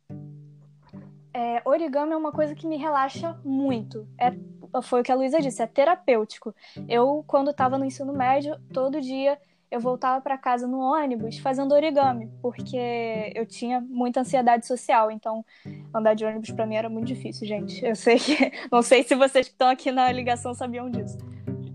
[1.33, 4.05] É, origami é uma coisa que me relaxa muito.
[4.19, 4.33] É,
[4.81, 6.53] foi o que a Luísa disse, é terapêutico.
[6.87, 9.39] Eu, quando estava no ensino médio, todo dia
[9.71, 15.45] eu voltava para casa no ônibus fazendo origami, porque eu tinha muita ansiedade social, então
[15.93, 17.83] andar de ônibus para mim era muito difícil, gente.
[17.85, 21.17] Eu sei que não sei se vocês que estão aqui na ligação sabiam disso.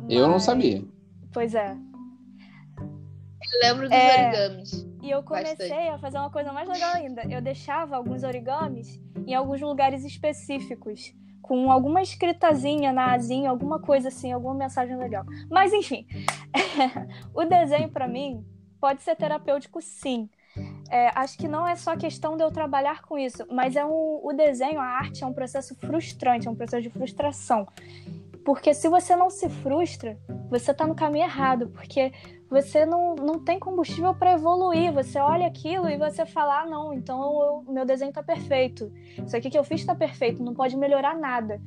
[0.09, 0.85] Eu não sabia.
[1.33, 1.77] Pois é.
[2.81, 4.27] Eu lembro dos É.
[4.29, 4.87] origamis.
[5.03, 5.89] E eu comecei Bastante.
[5.91, 7.23] a fazer uma coisa mais legal ainda.
[7.31, 14.09] Eu deixava alguns origamis em alguns lugares específicos, com alguma escritazinha na asinha, alguma coisa
[14.09, 15.25] assim, alguma mensagem legal.
[15.51, 16.07] Mas enfim,
[17.35, 18.43] o desenho pra mim
[18.81, 20.31] pode ser terapêutico, sim.
[20.91, 24.21] É, acho que não é só questão de eu trabalhar com isso, mas é um,
[24.23, 27.67] o desenho, a arte é um processo frustrante, é um processo de frustração.
[28.45, 30.19] Porque se você não se frustra,
[30.51, 32.13] você tá no caminho errado, porque
[32.51, 34.93] você não, não tem combustível para evoluir.
[34.93, 37.19] Você olha aquilo e você fala: ah, não, então
[37.67, 38.93] o meu desenho tá perfeito.
[39.25, 41.61] Isso aqui que eu fiz tá perfeito, não pode melhorar nada.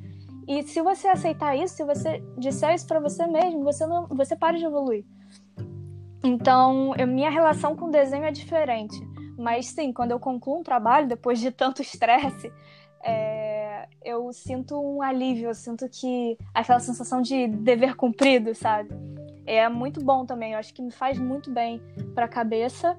[0.46, 4.34] E se você aceitar isso, se você disser isso para você mesmo, você não, você
[4.34, 5.04] para de evoluir.
[6.24, 8.96] Então, eu- minha relação com o desenho é diferente.
[9.38, 12.50] Mas sim, quando eu concluo um trabalho, depois de tanto estresse,
[13.02, 18.90] é, eu sinto um alívio, eu sinto que aquela sensação de dever cumprido, sabe?
[19.46, 21.80] É muito bom também, eu acho que me faz muito bem
[22.14, 22.96] para a cabeça.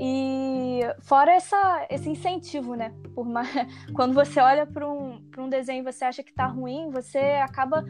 [0.00, 2.92] E fora essa, esse incentivo, né?
[3.14, 3.42] Por ma-
[3.94, 7.18] Quando você olha para um, pra um desenho e você acha que tá ruim, você
[7.18, 7.84] acaba,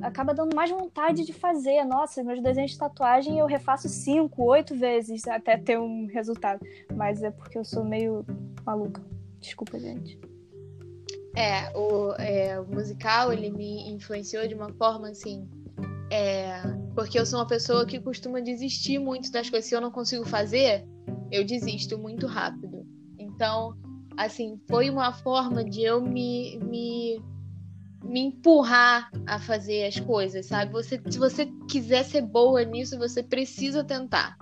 [0.00, 1.82] acaba dando mais vontade de fazer.
[1.84, 6.64] Nossa, meus desenhos de tatuagem eu refaço cinco, oito vezes até ter um resultado.
[6.94, 8.24] Mas é porque eu sou meio
[8.64, 9.02] maluca.
[9.40, 10.20] Desculpa, gente.
[11.38, 15.48] É, o, é, o musical, ele me influenciou de uma forma assim.
[16.10, 16.60] É,
[16.96, 19.68] porque eu sou uma pessoa que costuma desistir muito das coisas.
[19.68, 20.84] Se eu não consigo fazer,
[21.30, 22.84] eu desisto muito rápido.
[23.16, 23.76] Então,
[24.16, 27.22] assim, foi uma forma de eu me, me,
[28.02, 30.72] me empurrar a fazer as coisas, sabe?
[30.72, 34.36] Você, se você quiser ser boa nisso, você precisa tentar.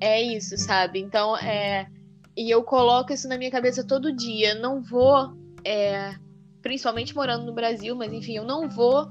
[0.00, 0.98] É isso, sabe?
[0.98, 1.86] Então, é.
[2.34, 4.54] E eu coloco isso na minha cabeça todo dia.
[4.54, 6.14] Não vou é,
[6.62, 9.10] principalmente morando no Brasil, mas enfim, eu não vou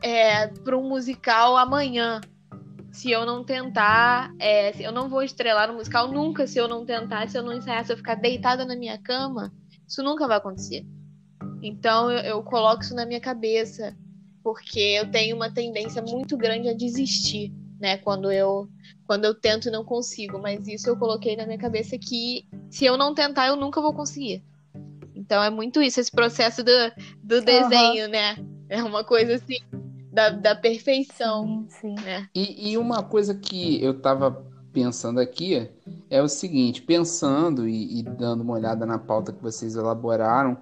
[0.00, 2.20] é, para um musical amanhã
[2.92, 4.32] se eu não tentar.
[4.38, 7.52] é, eu não vou estrelar no musical nunca se eu não tentar, se eu não
[7.52, 9.52] ensaiar, se eu ficar deitada na minha cama,
[9.86, 10.86] isso nunca vai acontecer.
[11.60, 13.94] Então eu, eu coloco isso na minha cabeça,
[14.44, 17.96] porque eu tenho uma tendência muito grande a desistir, né?
[17.98, 18.68] Quando eu
[19.04, 22.84] quando eu tento e não consigo, mas isso eu coloquei na minha cabeça que se
[22.84, 24.44] eu não tentar, eu nunca vou conseguir.
[25.16, 26.70] Então é muito isso, esse processo do,
[27.22, 28.36] do desenho, né?
[28.68, 29.58] É uma coisa assim,
[30.12, 32.04] da, da perfeição, Sim, sim.
[32.04, 32.28] né?
[32.34, 35.70] E, e uma coisa que eu tava pensando aqui
[36.10, 40.58] é o seguinte, pensando e, e dando uma olhada na pauta que vocês elaboraram,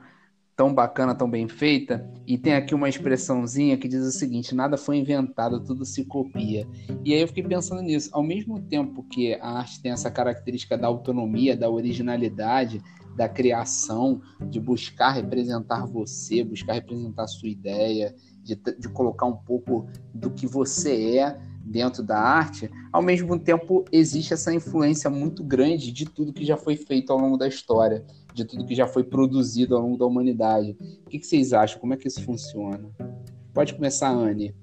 [0.57, 4.77] tão bacana, tão bem feita, e tem aqui uma expressãozinha que diz o seguinte: nada
[4.77, 6.67] foi inventado, tudo se copia.
[7.05, 8.09] E aí eu fiquei pensando nisso.
[8.13, 12.81] Ao mesmo tempo que a arte tem essa característica da autonomia, da originalidade,
[13.17, 19.37] da criação, de buscar representar você, buscar representar a sua ideia, de, de colocar um
[19.37, 25.43] pouco do que você é dentro da arte, ao mesmo tempo existe essa influência muito
[25.43, 28.87] grande de tudo que já foi feito ao longo da história, de tudo que já
[28.87, 30.77] foi produzido ao longo da humanidade.
[31.07, 31.81] O que, que vocês acham?
[31.81, 32.91] Como é que isso funciona?
[33.55, 34.55] Pode começar, Anne.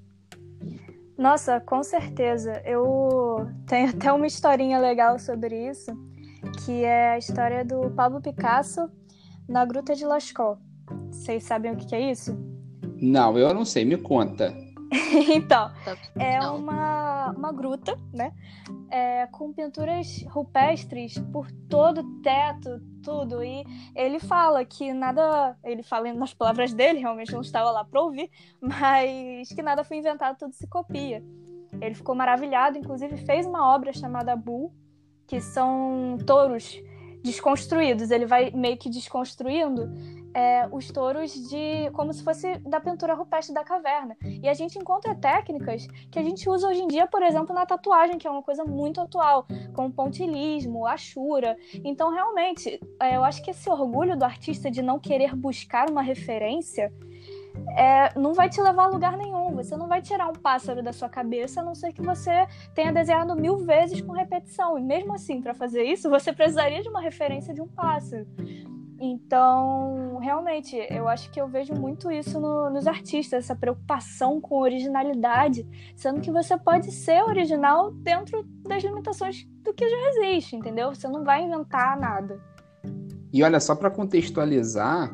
[1.18, 2.62] Nossa, com certeza.
[2.64, 5.90] Eu tenho até uma historinha legal sobre isso,
[6.64, 8.90] que é a história do Pablo Picasso
[9.48, 10.60] na Gruta de Lascaux.
[11.10, 12.36] Vocês sabem o que que é isso?
[13.00, 14.54] Não, eu não sei, me conta.
[15.34, 18.32] então, Tá- é uma, uma gruta, né?
[18.90, 23.42] É, com pinturas rupestres por todo o teto, tudo.
[23.42, 23.64] E
[23.94, 25.56] ele fala que nada.
[25.64, 28.30] Ele fala nas palavras dele, realmente não estava lá para ouvir,
[28.60, 31.24] mas que nada foi inventado, tudo se copia.
[31.80, 34.72] Ele ficou maravilhado, inclusive fez uma obra chamada Bull,
[35.26, 36.80] que são touros
[37.22, 38.10] desconstruídos.
[38.10, 39.90] Ele vai meio que desconstruindo
[40.34, 44.16] é, os touros de como se fosse da pintura rupestre da caverna.
[44.22, 47.66] E a gente encontra técnicas que a gente usa hoje em dia, por exemplo, na
[47.66, 51.56] tatuagem, que é uma coisa muito atual, como pontilismo, achura.
[51.84, 56.02] Então, realmente, é, eu acho que esse orgulho do artista de não querer buscar uma
[56.02, 56.92] referência
[57.76, 59.54] é, não vai te levar a lugar nenhum.
[59.56, 62.92] Você não vai tirar um pássaro da sua cabeça, a não ser que você tenha
[62.92, 64.78] desenhado mil vezes com repetição.
[64.78, 68.26] E mesmo assim, para fazer isso, você precisaria de uma referência de um pássaro.
[69.04, 74.60] Então, realmente, eu acho que eu vejo muito isso no, nos artistas, essa preocupação com
[74.60, 80.94] originalidade, sendo que você pode ser original dentro das limitações do que já existe, entendeu?
[80.94, 82.40] Você não vai inventar nada.
[83.32, 85.12] E olha, só para contextualizar,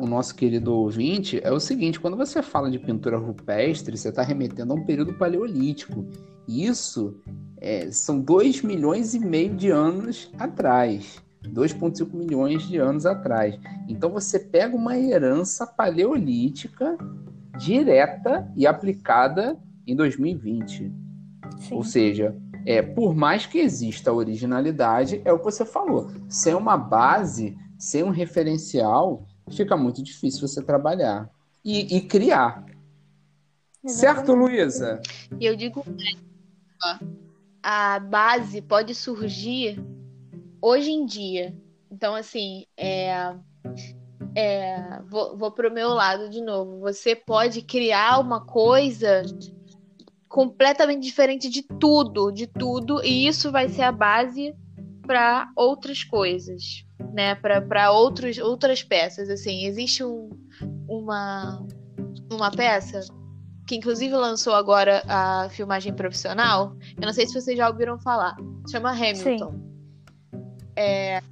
[0.00, 4.22] o nosso querido ouvinte, é o seguinte: quando você fala de pintura rupestre, você está
[4.22, 6.06] remetendo a um período paleolítico.
[6.46, 7.20] Isso
[7.60, 11.22] é, são 2 milhões e meio de anos atrás.
[11.44, 13.58] 2,5 milhões de anos atrás.
[13.88, 16.96] Então você pega uma herança paleolítica
[17.58, 20.92] direta e aplicada em 2020.
[21.58, 21.74] Sim.
[21.74, 26.10] Ou seja, é, por mais que exista a originalidade, é o que você falou.
[26.28, 31.30] Sem uma base, sem um referencial, fica muito difícil você trabalhar
[31.64, 32.64] e, e criar.
[33.84, 34.26] Exatamente.
[34.26, 35.00] Certo, Luísa?
[35.38, 35.84] E eu digo,
[37.62, 39.82] a base pode surgir
[40.60, 41.56] hoje em dia.
[41.90, 43.34] Então, assim, é,
[44.34, 46.80] é, vou, vou pro meu lado de novo.
[46.80, 49.22] Você pode criar uma coisa
[50.28, 54.54] completamente diferente de tudo, de tudo, e isso vai ser a base
[55.08, 56.84] para outras coisas,
[57.14, 57.34] né?
[57.34, 59.30] Para outros outras peças.
[59.30, 60.28] Assim, existe um,
[60.86, 61.66] uma
[62.30, 63.00] uma peça
[63.66, 66.76] que inclusive lançou agora a filmagem profissional.
[67.00, 68.36] Eu não sei se vocês já ouviram falar.
[68.70, 69.52] Chama Hamilton.
[69.52, 69.68] Sim.
[70.76, 71.22] É,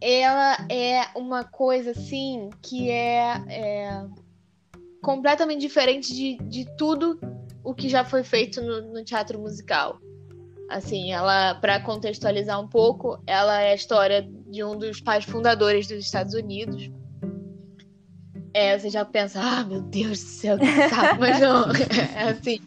[0.00, 4.06] ela é uma coisa assim que é, é
[5.02, 7.18] completamente diferente de, de tudo
[7.64, 9.98] o que já foi feito no, no teatro musical.
[10.70, 15.88] Assim, ela, para contextualizar um pouco, ela é a história de um dos pais fundadores
[15.88, 16.88] dos Estados Unidos.
[18.54, 22.60] É, você já pensa, ah, meu Deus do céu, que saco, mas não, é assim.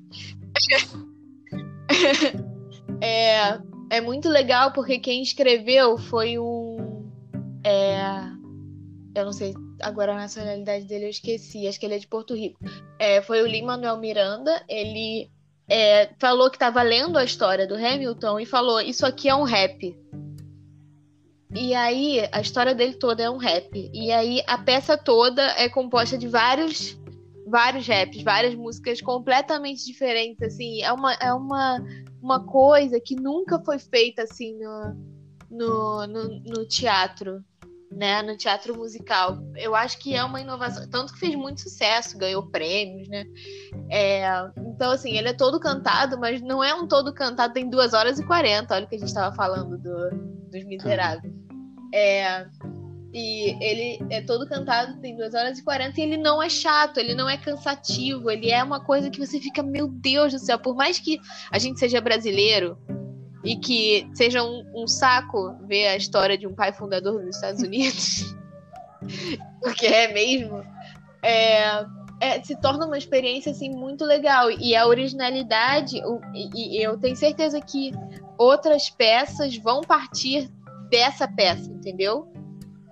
[3.02, 7.10] é, é muito legal porque quem escreveu foi um.
[7.66, 8.20] É,
[9.16, 11.68] eu não sei agora a nacionalidade dele, eu esqueci.
[11.68, 12.60] Acho que ele é de Porto Rico.
[13.00, 14.62] É, foi o Lin Manuel Miranda.
[14.68, 15.30] Ele
[15.68, 19.44] é, falou que estava lendo a história do Hamilton e falou: Isso aqui é um
[19.44, 19.98] rap.
[21.56, 23.92] E aí, a história dele toda é um rap.
[23.94, 26.98] E aí, a peça toda é composta de vários
[27.46, 30.82] vários raps, várias músicas completamente diferentes, assim.
[30.82, 31.80] É uma, é uma
[32.24, 34.96] uma coisa que nunca foi feita assim no,
[35.52, 37.44] no, no, no teatro,
[37.96, 38.22] né?
[38.22, 39.38] No teatro musical.
[39.56, 43.26] Eu acho que é uma inovação, tanto que fez muito sucesso, ganhou prêmios, né?
[43.90, 44.26] É,
[44.68, 48.20] então, assim, ele é todo cantado, mas não é um todo cantado, tem duas horas
[48.20, 48.76] e quarenta.
[48.76, 50.10] Olha o que a gente estava falando do,
[50.50, 51.34] dos miseráveis.
[51.94, 52.48] É,
[53.14, 56.98] e ele é todo cantado, tem 2 horas e 40, e ele não é chato,
[56.98, 60.58] ele não é cansativo, ele é uma coisa que você fica, meu Deus do céu,
[60.58, 61.20] por mais que
[61.52, 62.76] a gente seja brasileiro
[63.44, 67.62] e que seja um, um saco ver a história de um pai fundador dos Estados
[67.64, 68.36] Unidos,
[69.62, 70.64] porque é mesmo,
[71.22, 71.86] é,
[72.20, 74.50] é, se torna uma experiência assim muito legal.
[74.52, 77.92] E a originalidade, o, e, e eu tenho certeza que
[78.38, 80.50] outras peças vão partir
[80.90, 82.32] dessa peça, entendeu?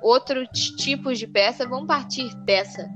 [0.01, 2.89] outros tipos de peça vão partir dessa.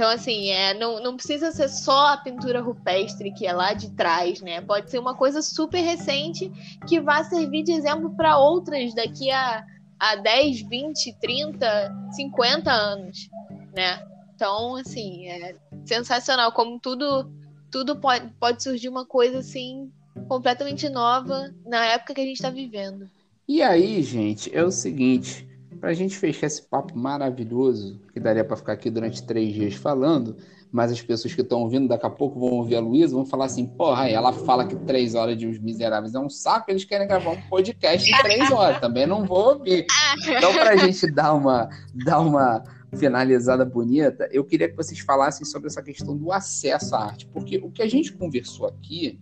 [0.00, 3.90] Então, assim, é, não, não precisa ser só a pintura rupestre que é lá de
[3.90, 4.62] trás, né?
[4.62, 6.50] Pode ser uma coisa super recente
[6.88, 9.62] que vá servir de exemplo para outras daqui a,
[9.98, 13.28] a 10, 20, 30, 50 anos,
[13.76, 14.02] né?
[14.34, 17.30] Então, assim, é sensacional como tudo
[17.70, 19.92] tudo pode, pode surgir uma coisa assim
[20.26, 23.06] completamente nova na época que a gente está vivendo.
[23.46, 25.46] E aí, gente, é o seguinte,
[25.80, 29.74] para a gente fechar esse papo maravilhoso, que daria para ficar aqui durante três dias
[29.74, 30.36] falando,
[30.70, 33.46] mas as pessoas que estão ouvindo daqui a pouco vão ouvir a Luísa, vão falar
[33.46, 37.08] assim, porra, ela fala que três horas de Os Miseráveis é um saco, eles querem
[37.08, 39.86] gravar um podcast em três horas, também não vou ouvir.
[40.28, 41.68] Então, para a gente dar uma,
[42.04, 42.62] dar uma
[42.94, 47.56] finalizada bonita, eu queria que vocês falassem sobre essa questão do acesso à arte, porque
[47.56, 49.18] o que a gente conversou aqui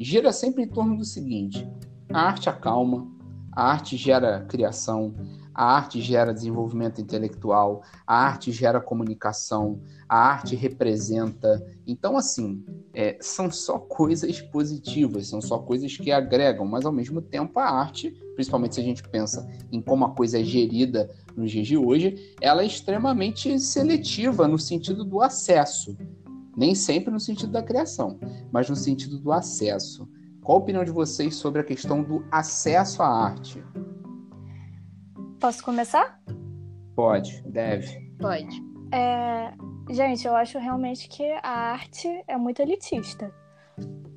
[0.00, 1.68] gira sempre em torno do seguinte,
[2.10, 3.06] a arte acalma,
[3.52, 5.14] a arte gera criação,
[5.58, 11.60] A arte gera desenvolvimento intelectual, a arte gera comunicação, a arte representa.
[11.84, 17.20] Então, assim, é, são só coisas positivas, são só coisas que agregam, mas ao mesmo
[17.20, 21.50] tempo a arte, principalmente se a gente pensa em como a coisa é gerida nos
[21.50, 25.98] dias de hoje, ela é extremamente seletiva no sentido do acesso.
[26.56, 28.16] Nem sempre no sentido da criação,
[28.52, 30.08] mas no sentido do acesso.
[30.40, 33.60] Qual a opinião de vocês sobre a questão do acesso à arte?
[35.40, 36.20] Posso começar?
[36.96, 38.10] Pode, deve.
[38.18, 38.60] Pode.
[38.92, 39.52] É,
[39.88, 43.32] gente, eu acho realmente que a arte é muito elitista.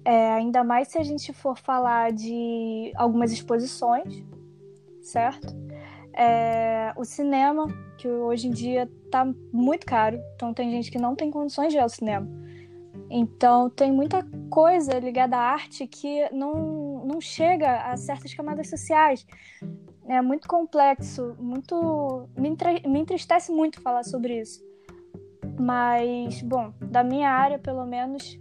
[0.04, 4.26] É, ainda mais se a gente for falar de algumas exposições,
[5.04, 5.56] certo?
[6.14, 7.68] É, o cinema,
[8.00, 11.78] que hoje em dia tá muito caro, então tem gente que não tem condições de
[11.78, 12.28] ir ao cinema.
[13.12, 19.24] Então tem muita coisa ligada à arte que não, não chega a certas camadas sociais
[20.08, 22.56] é muito complexo, muito me,
[22.88, 24.62] me entristece muito falar sobre isso.
[25.60, 28.40] Mas, bom, da minha área, pelo menos,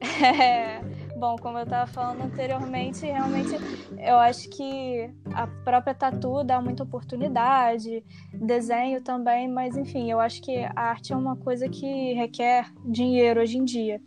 [0.22, 0.80] é...
[1.18, 3.50] bom, como eu estava falando anteriormente, realmente
[3.98, 10.42] eu acho que a própria tatu dá muita oportunidade, desenho também, mas enfim, eu acho
[10.42, 14.00] que a arte é uma coisa que requer dinheiro hoje em dia.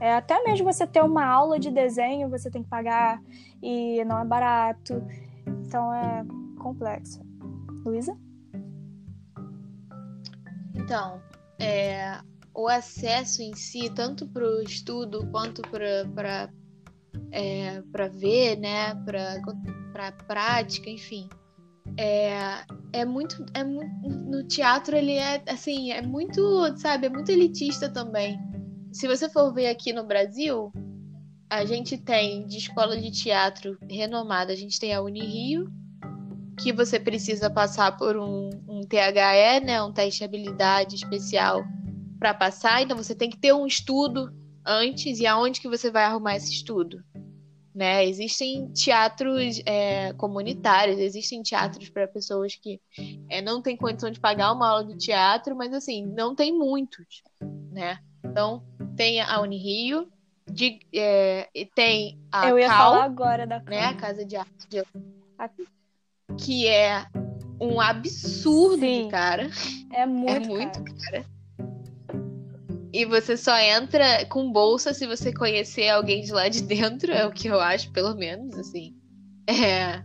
[0.00, 3.20] É, até mesmo você ter uma aula de desenho, você tem que pagar
[3.62, 5.02] e não é barato.
[5.46, 6.24] Então é
[6.58, 7.20] complexa.
[7.84, 8.16] Luísa?
[10.74, 11.20] Então,
[11.58, 12.18] é,
[12.54, 16.50] o acesso em si, tanto para o estudo quanto para
[17.30, 18.94] é, para ver, né,
[19.92, 21.28] para prática, enfim,
[21.96, 27.88] é, é muito, é no teatro ele é assim, é muito, sabe, é muito elitista
[27.88, 28.38] também.
[28.92, 30.72] Se você for ver aqui no Brasil,
[31.48, 35.70] a gente tem de escola de teatro renomada, a gente tem a Unirio,
[36.58, 41.64] que você precisa passar por um, um THE, né, um teste de habilidade especial
[42.18, 42.82] para passar.
[42.82, 44.32] Então você tem que ter um estudo
[44.64, 47.02] antes e aonde que você vai arrumar esse estudo,
[47.74, 48.06] né?
[48.06, 52.80] Existem teatros é, comunitários, existem teatros para pessoas que
[53.28, 57.22] é, não têm condição de pagar uma aula de teatro, mas assim não tem muitos,
[57.70, 57.98] né?
[58.24, 58.64] Então
[58.96, 60.08] tem a Unirio,
[60.50, 64.68] de, é, tem a Eu ia Cal, falar agora da né, a Casa de Arte
[64.68, 64.82] de
[66.38, 67.06] que é
[67.60, 69.04] um absurdo Sim.
[69.04, 69.50] de cara.
[69.92, 71.24] É muito, é muito cara.
[72.92, 77.26] E você só entra com bolsa se você conhecer alguém de lá de dentro, é
[77.26, 78.94] o que eu acho, pelo menos, assim.
[79.48, 80.04] É.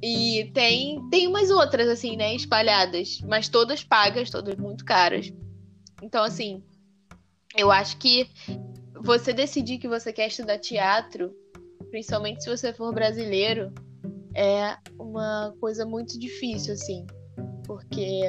[0.00, 5.32] E tem, tem umas outras, assim, né, espalhadas, mas todas pagas, todas muito caras.
[6.00, 6.62] Então, assim,
[7.56, 8.30] eu acho que
[9.02, 11.32] você decidir que você quer estudar teatro,
[11.90, 13.72] principalmente se você for brasileiro,
[14.34, 17.06] é uma coisa muito difícil, assim,
[17.64, 18.22] porque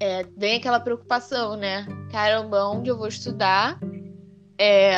[0.00, 1.86] é, vem aquela preocupação, né?
[2.10, 3.78] Caramba, onde eu vou estudar?
[4.58, 4.96] É,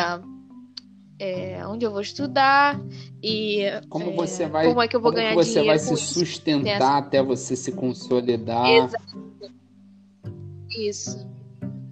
[1.18, 2.80] é, onde eu vou estudar
[3.22, 5.96] e como é, você vai como é que eu vou ganhar você dinheiro vai se
[5.96, 9.52] sustentar até você se consolidar Exato.
[10.70, 11.28] isso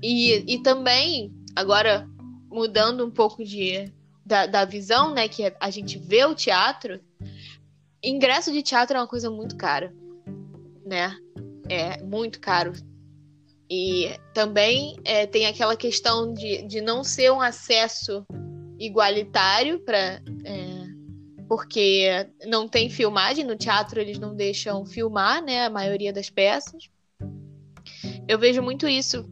[0.01, 2.09] e, e também agora
[2.51, 3.93] mudando um pouco de
[4.25, 7.01] da, da visão né que a gente vê o teatro
[8.03, 9.93] ingresso de teatro é uma coisa muito cara,
[10.85, 11.17] né?
[11.69, 12.73] É muito caro.
[13.69, 18.25] E também é, tem aquela questão de, de não ser um acesso
[18.79, 20.23] igualitário para.
[20.45, 20.87] É,
[21.49, 25.65] porque não tem filmagem, no teatro eles não deixam filmar, né?
[25.65, 26.89] A maioria das peças.
[28.29, 29.29] Eu vejo muito isso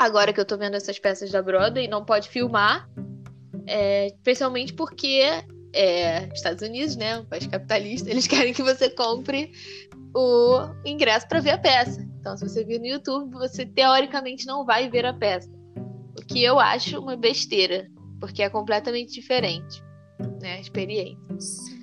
[0.00, 2.88] agora que eu tô vendo essas peças da Broadway, não pode filmar,
[3.66, 5.20] é, especialmente porque
[5.74, 9.52] é, Estados Unidos, né, um país capitalista, eles querem que você compre
[10.14, 12.00] o ingresso para ver a peça.
[12.18, 15.50] Então, se você vir no YouTube, você teoricamente não vai ver a peça.
[16.18, 17.86] O que eu acho uma besteira,
[18.18, 19.82] porque é completamente diferente,
[20.40, 21.79] né, a experiência.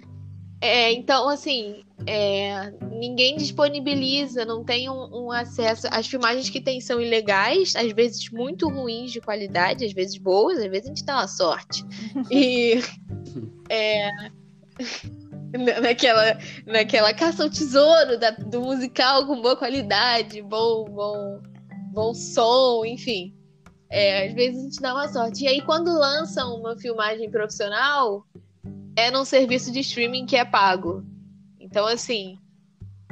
[0.59, 5.87] É, então, assim, é, ninguém disponibiliza, não tem um, um, acesso.
[5.91, 10.57] As filmagens que tem são ilegais, às vezes muito ruins de qualidade, às vezes boas,
[10.57, 11.83] às vezes a gente dá uma sorte.
[12.31, 12.81] E
[13.69, 14.09] é,
[15.81, 21.41] naquela, naquela caça ao tesouro da, do musical com boa qualidade, bom, bom,
[21.93, 23.33] bom som, enfim.
[23.89, 25.45] É, às vezes a gente dá uma sorte.
[25.45, 28.25] E aí, quando lançam uma filmagem profissional,
[28.97, 31.05] é num serviço de streaming que é pago.
[31.59, 32.39] Então, assim,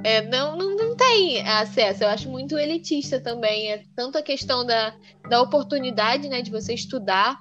[0.04, 2.04] é, não, não, não tem acesso.
[2.04, 3.72] Eu acho muito elitista também.
[3.72, 4.96] É tanto a questão da,
[5.30, 7.40] da oportunidade né, de você estudar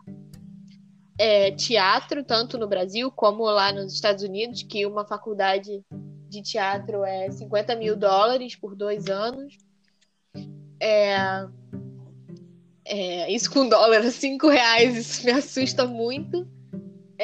[1.19, 5.83] é, teatro, tanto no Brasil como lá nos Estados Unidos, que uma faculdade
[6.29, 9.57] de teatro é 50 mil dólares por dois anos.
[10.79, 11.17] É,
[12.85, 16.47] é, isso com dólar a 5 reais, isso me assusta muito.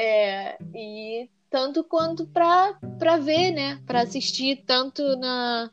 [0.00, 3.78] É, e tanto quanto para ver, né?
[3.84, 5.68] Para assistir tanto na,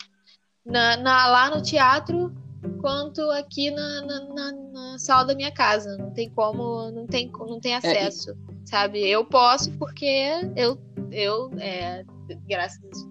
[0.65, 2.35] na, na, lá no teatro
[2.81, 5.95] quanto aqui na, na, na, sala da minha casa.
[5.97, 9.07] Não tem como, não tem, não tem é, acesso, é, sabe?
[9.07, 10.77] Eu posso porque eu,
[11.09, 12.03] eu é,
[12.49, 13.07] graças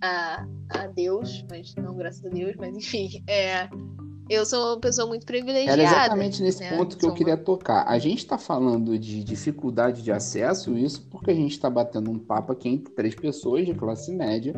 [0.00, 3.68] a, a Deus, mas não graças a Deus, mas enfim, é,
[4.32, 5.80] eu sou uma pessoa muito privilegiada.
[5.80, 6.76] Era exatamente nesse né?
[6.76, 7.84] ponto que eu queria tocar.
[7.86, 12.18] A gente está falando de dificuldade de acesso, isso porque a gente está batendo um
[12.18, 14.54] papo aqui entre três pessoas de classe média,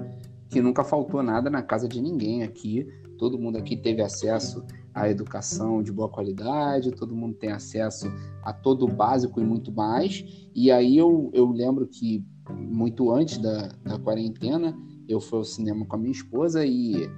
[0.48, 2.86] que nunca faltou nada na casa de ninguém aqui.
[3.18, 8.06] Todo mundo aqui teve acesso à educação de boa qualidade, todo mundo tem acesso
[8.42, 10.24] a todo o básico e muito mais.
[10.54, 14.76] E aí eu, eu lembro que muito antes da, da quarentena,
[15.08, 17.08] eu fui ao cinema com a minha esposa e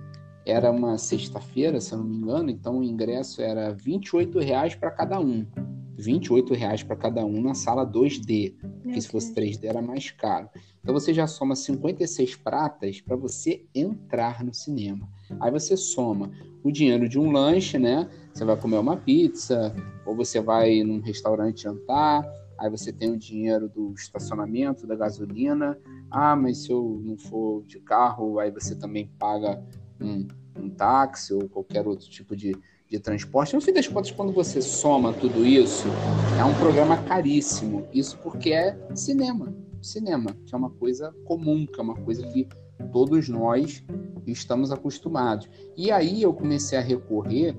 [0.46, 4.92] era uma sexta-feira, se eu não me engano, então o ingresso era R$ 28,00 para
[4.92, 5.44] cada um.
[5.98, 10.48] R$ 28,00 para cada um na sala 2D, porque se fosse 3D era mais caro.
[10.80, 15.08] Então você já soma 56 pratas para você entrar no cinema.
[15.40, 16.30] Aí você soma
[16.62, 18.08] o dinheiro de um lanche, né?
[18.32, 19.74] Você vai comer uma pizza,
[20.06, 22.24] ou você vai num restaurante jantar,
[22.56, 25.76] aí você tem o dinheiro do estacionamento, da gasolina.
[26.08, 29.60] Ah, mas se eu não for de carro, aí você também paga
[30.00, 30.26] um,
[30.58, 32.56] um táxi ou qualquer outro tipo de,
[32.90, 33.54] de transporte.
[33.54, 35.88] No fim das contas, quando você soma tudo isso,
[36.38, 37.86] é um programa caríssimo.
[37.92, 39.54] Isso porque é cinema.
[39.82, 42.48] Cinema, que é uma coisa comum, que é uma coisa que
[42.92, 43.84] todos nós
[44.26, 45.48] estamos acostumados.
[45.76, 47.56] E aí eu comecei a recorrer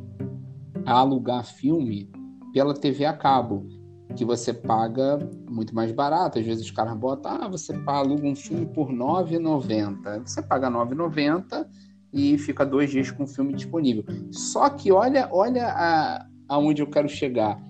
[0.85, 2.09] a alugar filme
[2.53, 3.67] pela TV a cabo,
[4.15, 5.19] que você paga
[5.49, 6.39] muito mais barato.
[6.39, 10.25] Às vezes os caras botam, ah, você aluga um filme por R$ 9,90.
[10.25, 11.67] Você paga R$ 9,90
[12.13, 14.03] e fica dois dias com o filme disponível.
[14.31, 17.61] Só que olha, olha a, aonde eu quero chegar.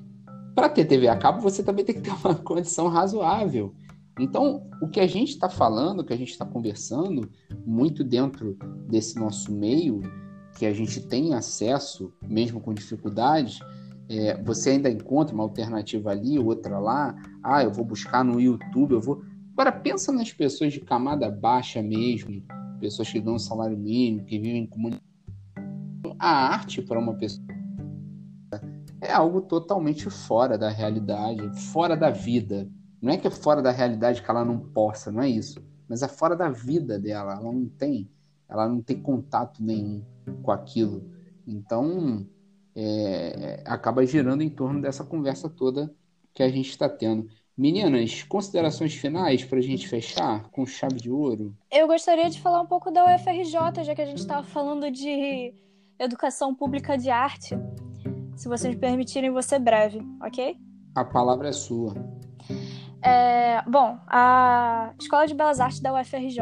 [0.55, 3.73] Para ter TV a cabo, você também tem que ter uma condição razoável.
[4.19, 7.29] Então, o que a gente está falando, o que a gente está conversando,
[7.65, 8.57] muito dentro
[8.87, 10.01] desse nosso meio,
[10.57, 13.59] que a gente tem acesso, mesmo com dificuldades,
[14.09, 17.15] é, você ainda encontra uma alternativa ali, outra lá.
[17.43, 19.21] Ah, eu vou buscar no YouTube, eu vou.
[19.53, 22.43] Agora, pensa nas pessoas de camada baixa mesmo,
[22.79, 25.03] pessoas que ganham salário mínimo, que vivem em comunidade.
[26.19, 27.45] A arte para uma pessoa
[29.01, 32.69] é algo totalmente fora da realidade, fora da vida.
[33.01, 35.63] Não é que é fora da realidade que ela não possa, não é isso.
[35.87, 37.33] Mas é fora da vida dela.
[37.33, 38.09] Ela não tem,
[38.49, 40.03] ela não tem contato nenhum
[40.41, 41.11] com aquilo.
[41.45, 42.27] Então,
[42.75, 45.93] é, acaba girando em torno dessa conversa toda
[46.33, 47.27] que a gente está tendo.
[47.57, 51.57] Meninas, considerações finais para a gente fechar com chave de ouro?
[51.71, 55.55] Eu gostaria de falar um pouco da UFRJ, já que a gente estava falando de
[55.97, 57.57] educação pública de arte.
[58.35, 60.55] Se vocês me permitirem, vou ser breve, ok?
[60.93, 61.95] A palavra é sua.
[63.01, 66.39] É, bom, a Escola de Belas Artes da UFRJ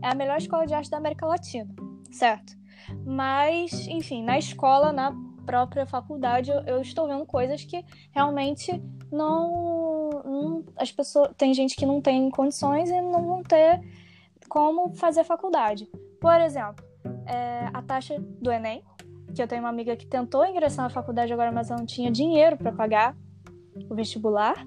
[0.00, 1.74] é a melhor escola de arte da América Latina,
[2.12, 2.52] certo?
[3.04, 5.10] Mas, enfim, na escola, na
[5.46, 11.76] própria faculdade, eu, eu estou vendo coisas que realmente não, não, as pessoas tem gente
[11.76, 13.80] que não tem condições e não vão ter
[14.48, 15.88] como fazer faculdade.
[16.20, 16.84] Por exemplo,
[17.26, 18.82] é, a taxa do Enem,
[19.34, 22.10] que eu tenho uma amiga que tentou ingressar na faculdade agora, mas ela não tinha
[22.10, 23.16] dinheiro para pagar
[23.88, 24.66] o vestibular,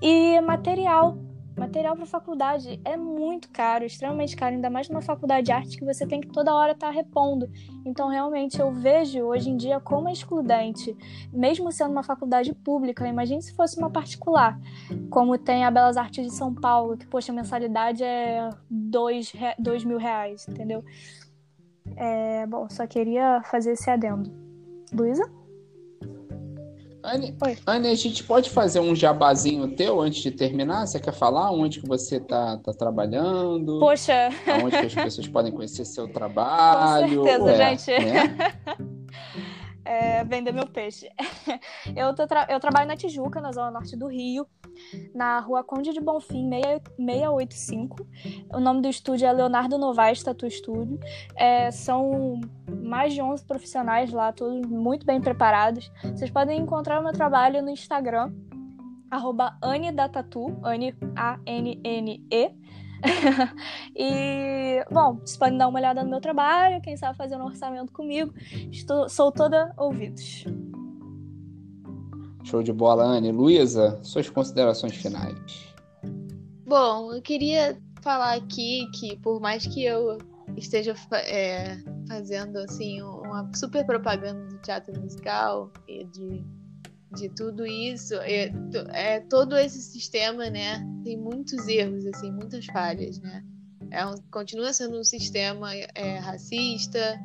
[0.00, 1.18] e material
[1.58, 5.84] Material para faculdade é muito caro, extremamente caro, ainda mais numa faculdade de arte que
[5.84, 7.50] você tem que toda hora estar tá repondo.
[7.84, 10.96] Então, realmente, eu vejo hoje em dia como é excludente,
[11.32, 13.06] mesmo sendo uma faculdade pública.
[13.06, 14.58] Imagine se fosse uma particular,
[15.10, 19.84] como tem a Belas Artes de São Paulo, que, poxa, a mensalidade é dois, dois
[19.84, 20.84] mil reais, entendeu?
[21.96, 24.30] É, bom, só queria fazer esse adendo.
[24.92, 25.37] Luísa?
[27.08, 27.34] Anne,
[27.66, 30.86] Anne, a gente pode fazer um jabazinho teu antes de terminar?
[30.86, 33.78] Você quer falar onde que você tá, tá trabalhando?
[33.78, 34.28] Poxa!
[34.62, 37.22] Onde que as pessoas podem conhecer seu trabalho?
[37.22, 38.04] Com certeza, é, gente.
[38.04, 38.36] Né?
[39.88, 41.08] é, vender meu peixe.
[41.96, 44.46] Eu, tra eu trabalho na Tijuca, na zona norte do Rio,
[45.14, 48.06] na rua Conde de Bonfim, 685.
[48.52, 50.98] O nome do estúdio é Leonardo Novaes Tatu Studio.
[51.36, 52.40] É, são
[52.82, 55.90] mais de 11 profissionais lá, todos muito bem preparados.
[56.02, 58.32] Vocês podem encontrar o meu trabalho no Instagram,
[59.10, 59.88] arroba Anne,
[61.16, 62.54] A-N-N-E.
[63.94, 67.92] e, bom, vocês podem dar uma olhada no meu trabalho, quem sabe fazer um orçamento
[67.92, 68.32] comigo.
[68.70, 70.44] Estou, sou toda ouvidos.
[72.48, 73.30] Show de bola, Anne.
[73.30, 75.68] Luísa, suas considerações finais.
[76.66, 80.16] Bom, eu queria falar aqui que por mais que eu
[80.56, 80.94] esteja
[81.26, 81.76] é,
[82.08, 86.42] fazendo assim uma super propaganda do teatro musical e de,
[87.14, 88.50] de tudo isso, é,
[88.94, 93.44] é todo esse sistema, né, tem muitos erros assim, muitas falhas, né?
[93.90, 97.20] É um, continua sendo um sistema é, racista,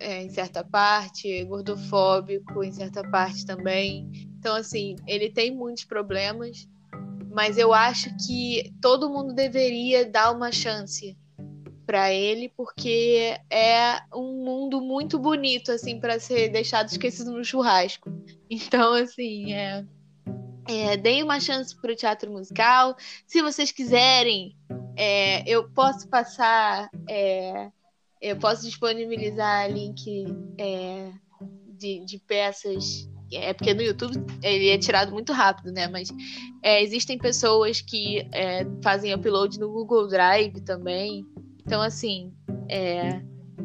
[0.00, 4.29] é, em certa parte, gordofóbico em certa parte também.
[4.40, 6.66] Então, assim, ele tem muitos problemas,
[7.30, 11.14] mas eu acho que todo mundo deveria dar uma chance
[11.84, 18.10] para ele, porque é um mundo muito bonito, assim, para ser deixado esquecido no churrasco.
[18.52, 19.84] Então, assim, é,
[20.66, 22.96] é, deem uma chance para o teatro musical.
[23.24, 24.56] Se vocês quiserem,
[24.96, 27.70] é, eu posso passar, é,
[28.20, 30.26] eu posso disponibilizar link
[30.58, 31.12] é,
[31.78, 35.88] de, de peças é porque no YouTube ele é tirado muito rápido, né?
[35.88, 36.08] Mas
[36.62, 41.24] é, existem pessoas que é, fazem upload no Google Drive também.
[41.64, 42.32] Então, assim,
[42.68, 43.20] é,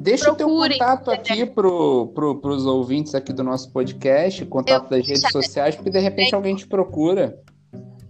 [0.05, 4.97] Deixa o teu contato aqui pro, pro, pros ouvintes aqui do nosso podcast, contato eu,
[4.97, 7.41] das redes sociais, porque de repente tenho, alguém te procura.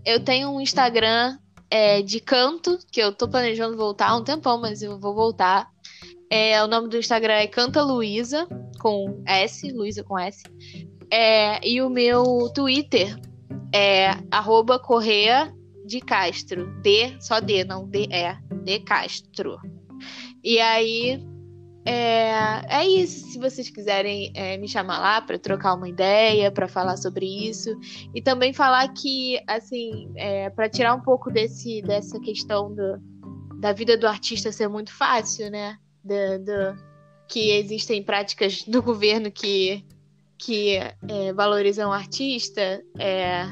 [0.04, 1.38] Eu tenho um Instagram
[1.70, 5.70] é, de canto, que eu tô planejando voltar há um tempão, mas eu vou voltar.
[6.30, 8.48] É, o nome do Instagram é Canta Luísa,
[8.80, 10.44] com S, Luísa com S.
[11.12, 13.18] É, e o meu Twitter
[13.74, 15.54] é arroba Correia
[15.86, 16.66] de Castro.
[16.82, 18.38] D, só D, não D, é.
[18.64, 19.58] D Castro.
[20.44, 21.20] E aí,
[21.86, 22.32] é,
[22.68, 23.32] é isso.
[23.32, 27.70] Se vocês quiserem é, me chamar lá para trocar uma ideia, para falar sobre isso.
[28.14, 33.00] E também falar que, assim, é, para tirar um pouco desse, dessa questão do,
[33.60, 35.78] da vida do artista ser muito fácil, né?
[36.04, 36.96] Do, do,
[37.28, 39.84] que existem práticas do governo que
[40.38, 43.46] que é, valorizam o artista, é,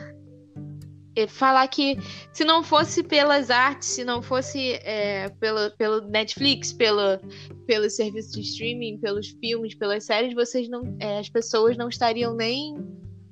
[1.15, 1.97] é, falar que
[2.31, 7.19] se não fosse pelas artes, se não fosse é, pelo, pelo Netflix, pelo,
[7.65, 12.35] pelo serviço de streaming, pelos filmes, pelas séries, vocês não, é, as pessoas não estariam
[12.35, 12.75] nem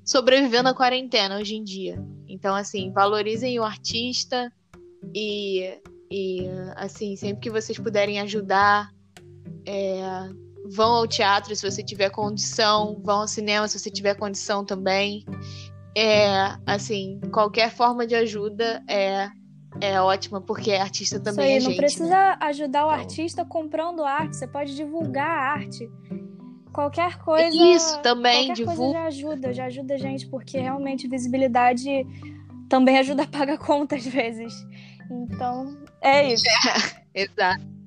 [0.05, 2.03] sobrevivendo à quarentena hoje em dia.
[2.27, 4.51] Então, assim, valorizem o artista
[5.13, 5.79] e,
[6.09, 8.89] e assim, sempre que vocês puderem ajudar,
[9.65, 10.01] é,
[10.69, 15.25] vão ao teatro se você tiver condição, vão ao cinema se você tiver condição também.
[15.95, 19.29] É, assim, qualquer forma de ajuda é
[19.79, 21.69] é ótima, porque artista também Isso aí, é gente.
[21.69, 22.37] Não precisa né?
[22.41, 25.89] ajudar o artista comprando arte, você pode divulgar a arte.
[26.73, 27.55] Qualquer coisa.
[27.55, 28.77] Isso também, qualquer divulga.
[28.77, 32.05] Coisa já ajuda, já ajuda a gente, porque realmente visibilidade
[32.69, 34.53] também ajuda a pagar conta às vezes.
[35.09, 36.45] Então, é isso.
[37.13, 37.80] É, exato.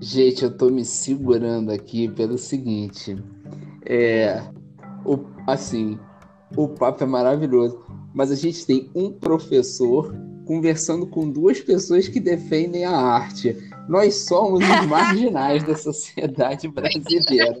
[0.00, 3.22] Gente, eu tô me segurando aqui pelo seguinte.
[3.84, 4.42] É.
[5.04, 5.98] O, assim,
[6.56, 7.78] o papo é maravilhoso.
[8.14, 10.14] Mas a gente tem um professor
[10.46, 13.54] conversando com duas pessoas que defendem a arte.
[13.88, 17.58] Nós somos os marginais da sociedade brasileira.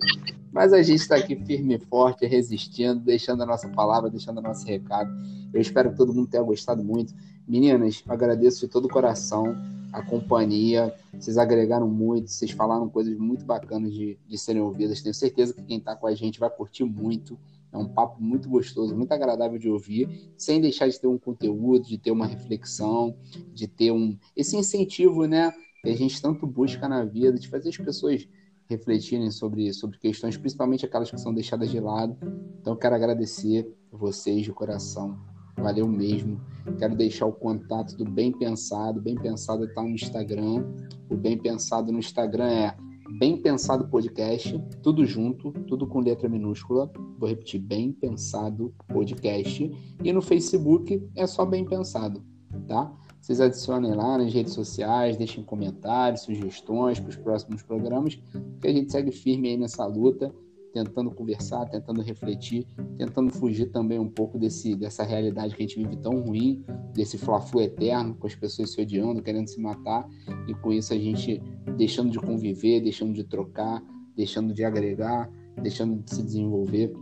[0.50, 4.42] Mas a gente está aqui firme e forte, resistindo, deixando a nossa palavra, deixando o
[4.42, 5.10] nosso recado.
[5.52, 7.14] Eu espero que todo mundo tenha gostado muito.
[7.46, 9.54] Meninas, agradeço de todo o coração
[9.92, 10.94] a companhia.
[11.12, 15.02] Vocês agregaram muito, vocês falaram coisas muito bacanas de, de serem ouvidas.
[15.02, 17.38] Tenho certeza que quem está com a gente vai curtir muito.
[17.72, 21.86] É um papo muito gostoso, muito agradável de ouvir, sem deixar de ter um conteúdo,
[21.86, 23.16] de ter uma reflexão,
[23.52, 27.68] de ter um esse incentivo, né, que a gente tanto busca na vida, de fazer
[27.68, 28.28] as pessoas
[28.68, 32.16] refletirem sobre, sobre questões, principalmente aquelas que são deixadas de lado.
[32.60, 35.16] Então, quero agradecer vocês de coração
[35.62, 36.40] Valeu mesmo.
[36.78, 39.00] Quero deixar o contato do Bem Pensado.
[39.00, 40.64] Bem Pensado está no Instagram.
[41.10, 42.76] O Bem Pensado no Instagram é
[43.18, 46.90] Bem Pensado Podcast, tudo junto, tudo com letra minúscula.
[47.18, 49.70] Vou repetir, Bem Pensado Podcast.
[50.02, 52.22] E no Facebook é só Bem Pensado,
[52.66, 52.92] tá?
[53.20, 58.18] Vocês adicionem lá nas redes sociais, deixem comentários, sugestões para os próximos programas,
[58.60, 60.32] que a gente segue firme aí nessa luta
[60.72, 62.66] tentando conversar, tentando refletir,
[62.96, 66.64] tentando fugir também um pouco desse, dessa realidade que a gente vive tão ruim,
[66.94, 70.08] desse fla-flu eterno, com as pessoas se odiando, querendo se matar,
[70.48, 71.42] e com isso a gente
[71.76, 73.82] deixando de conviver, deixando de trocar,
[74.16, 75.30] deixando de agregar,
[75.62, 76.92] deixando de se desenvolver.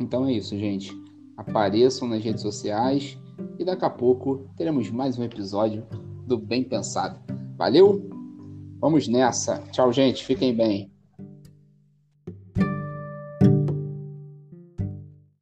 [0.00, 0.92] Então é isso, gente.
[1.36, 3.18] Apareçam nas redes sociais
[3.58, 5.86] e daqui a pouco teremos mais um episódio
[6.26, 7.18] do Bem Pensado.
[7.56, 8.08] Valeu?
[8.80, 9.58] Vamos nessa.
[9.72, 10.24] Tchau, gente.
[10.24, 10.97] Fiquem bem.